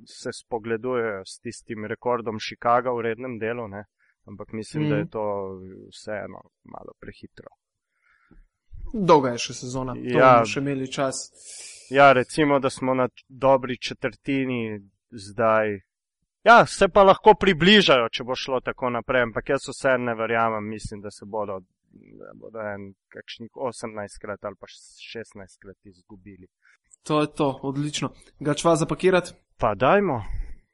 [0.07, 3.85] se spogledujejo s tistim rekordom Chicaga v rednem delu, ne?
[4.25, 4.89] ampak mislim, mm.
[4.89, 5.11] da je mhm.
[5.11, 5.25] to
[5.93, 7.49] vseeno malo prehitro.
[8.93, 11.25] Dolga je še sezona, ja, še imeli čas.
[11.91, 14.81] Ja, recimo, da smo na dobri četrtini
[15.11, 15.79] zdaj.
[16.45, 20.69] Ja, se pa lahko približajo, če bo šlo tako naprej, ampak jaz vse ne verjamem,
[20.69, 21.74] mislim, da se bodo, da
[22.35, 26.47] bodo en kakšnih 18 krat ali pa 16 krat izgubili.
[27.05, 28.13] To je to, odlično.
[28.41, 29.35] Ga čva zapakirati?
[29.59, 30.23] Pa dajmo.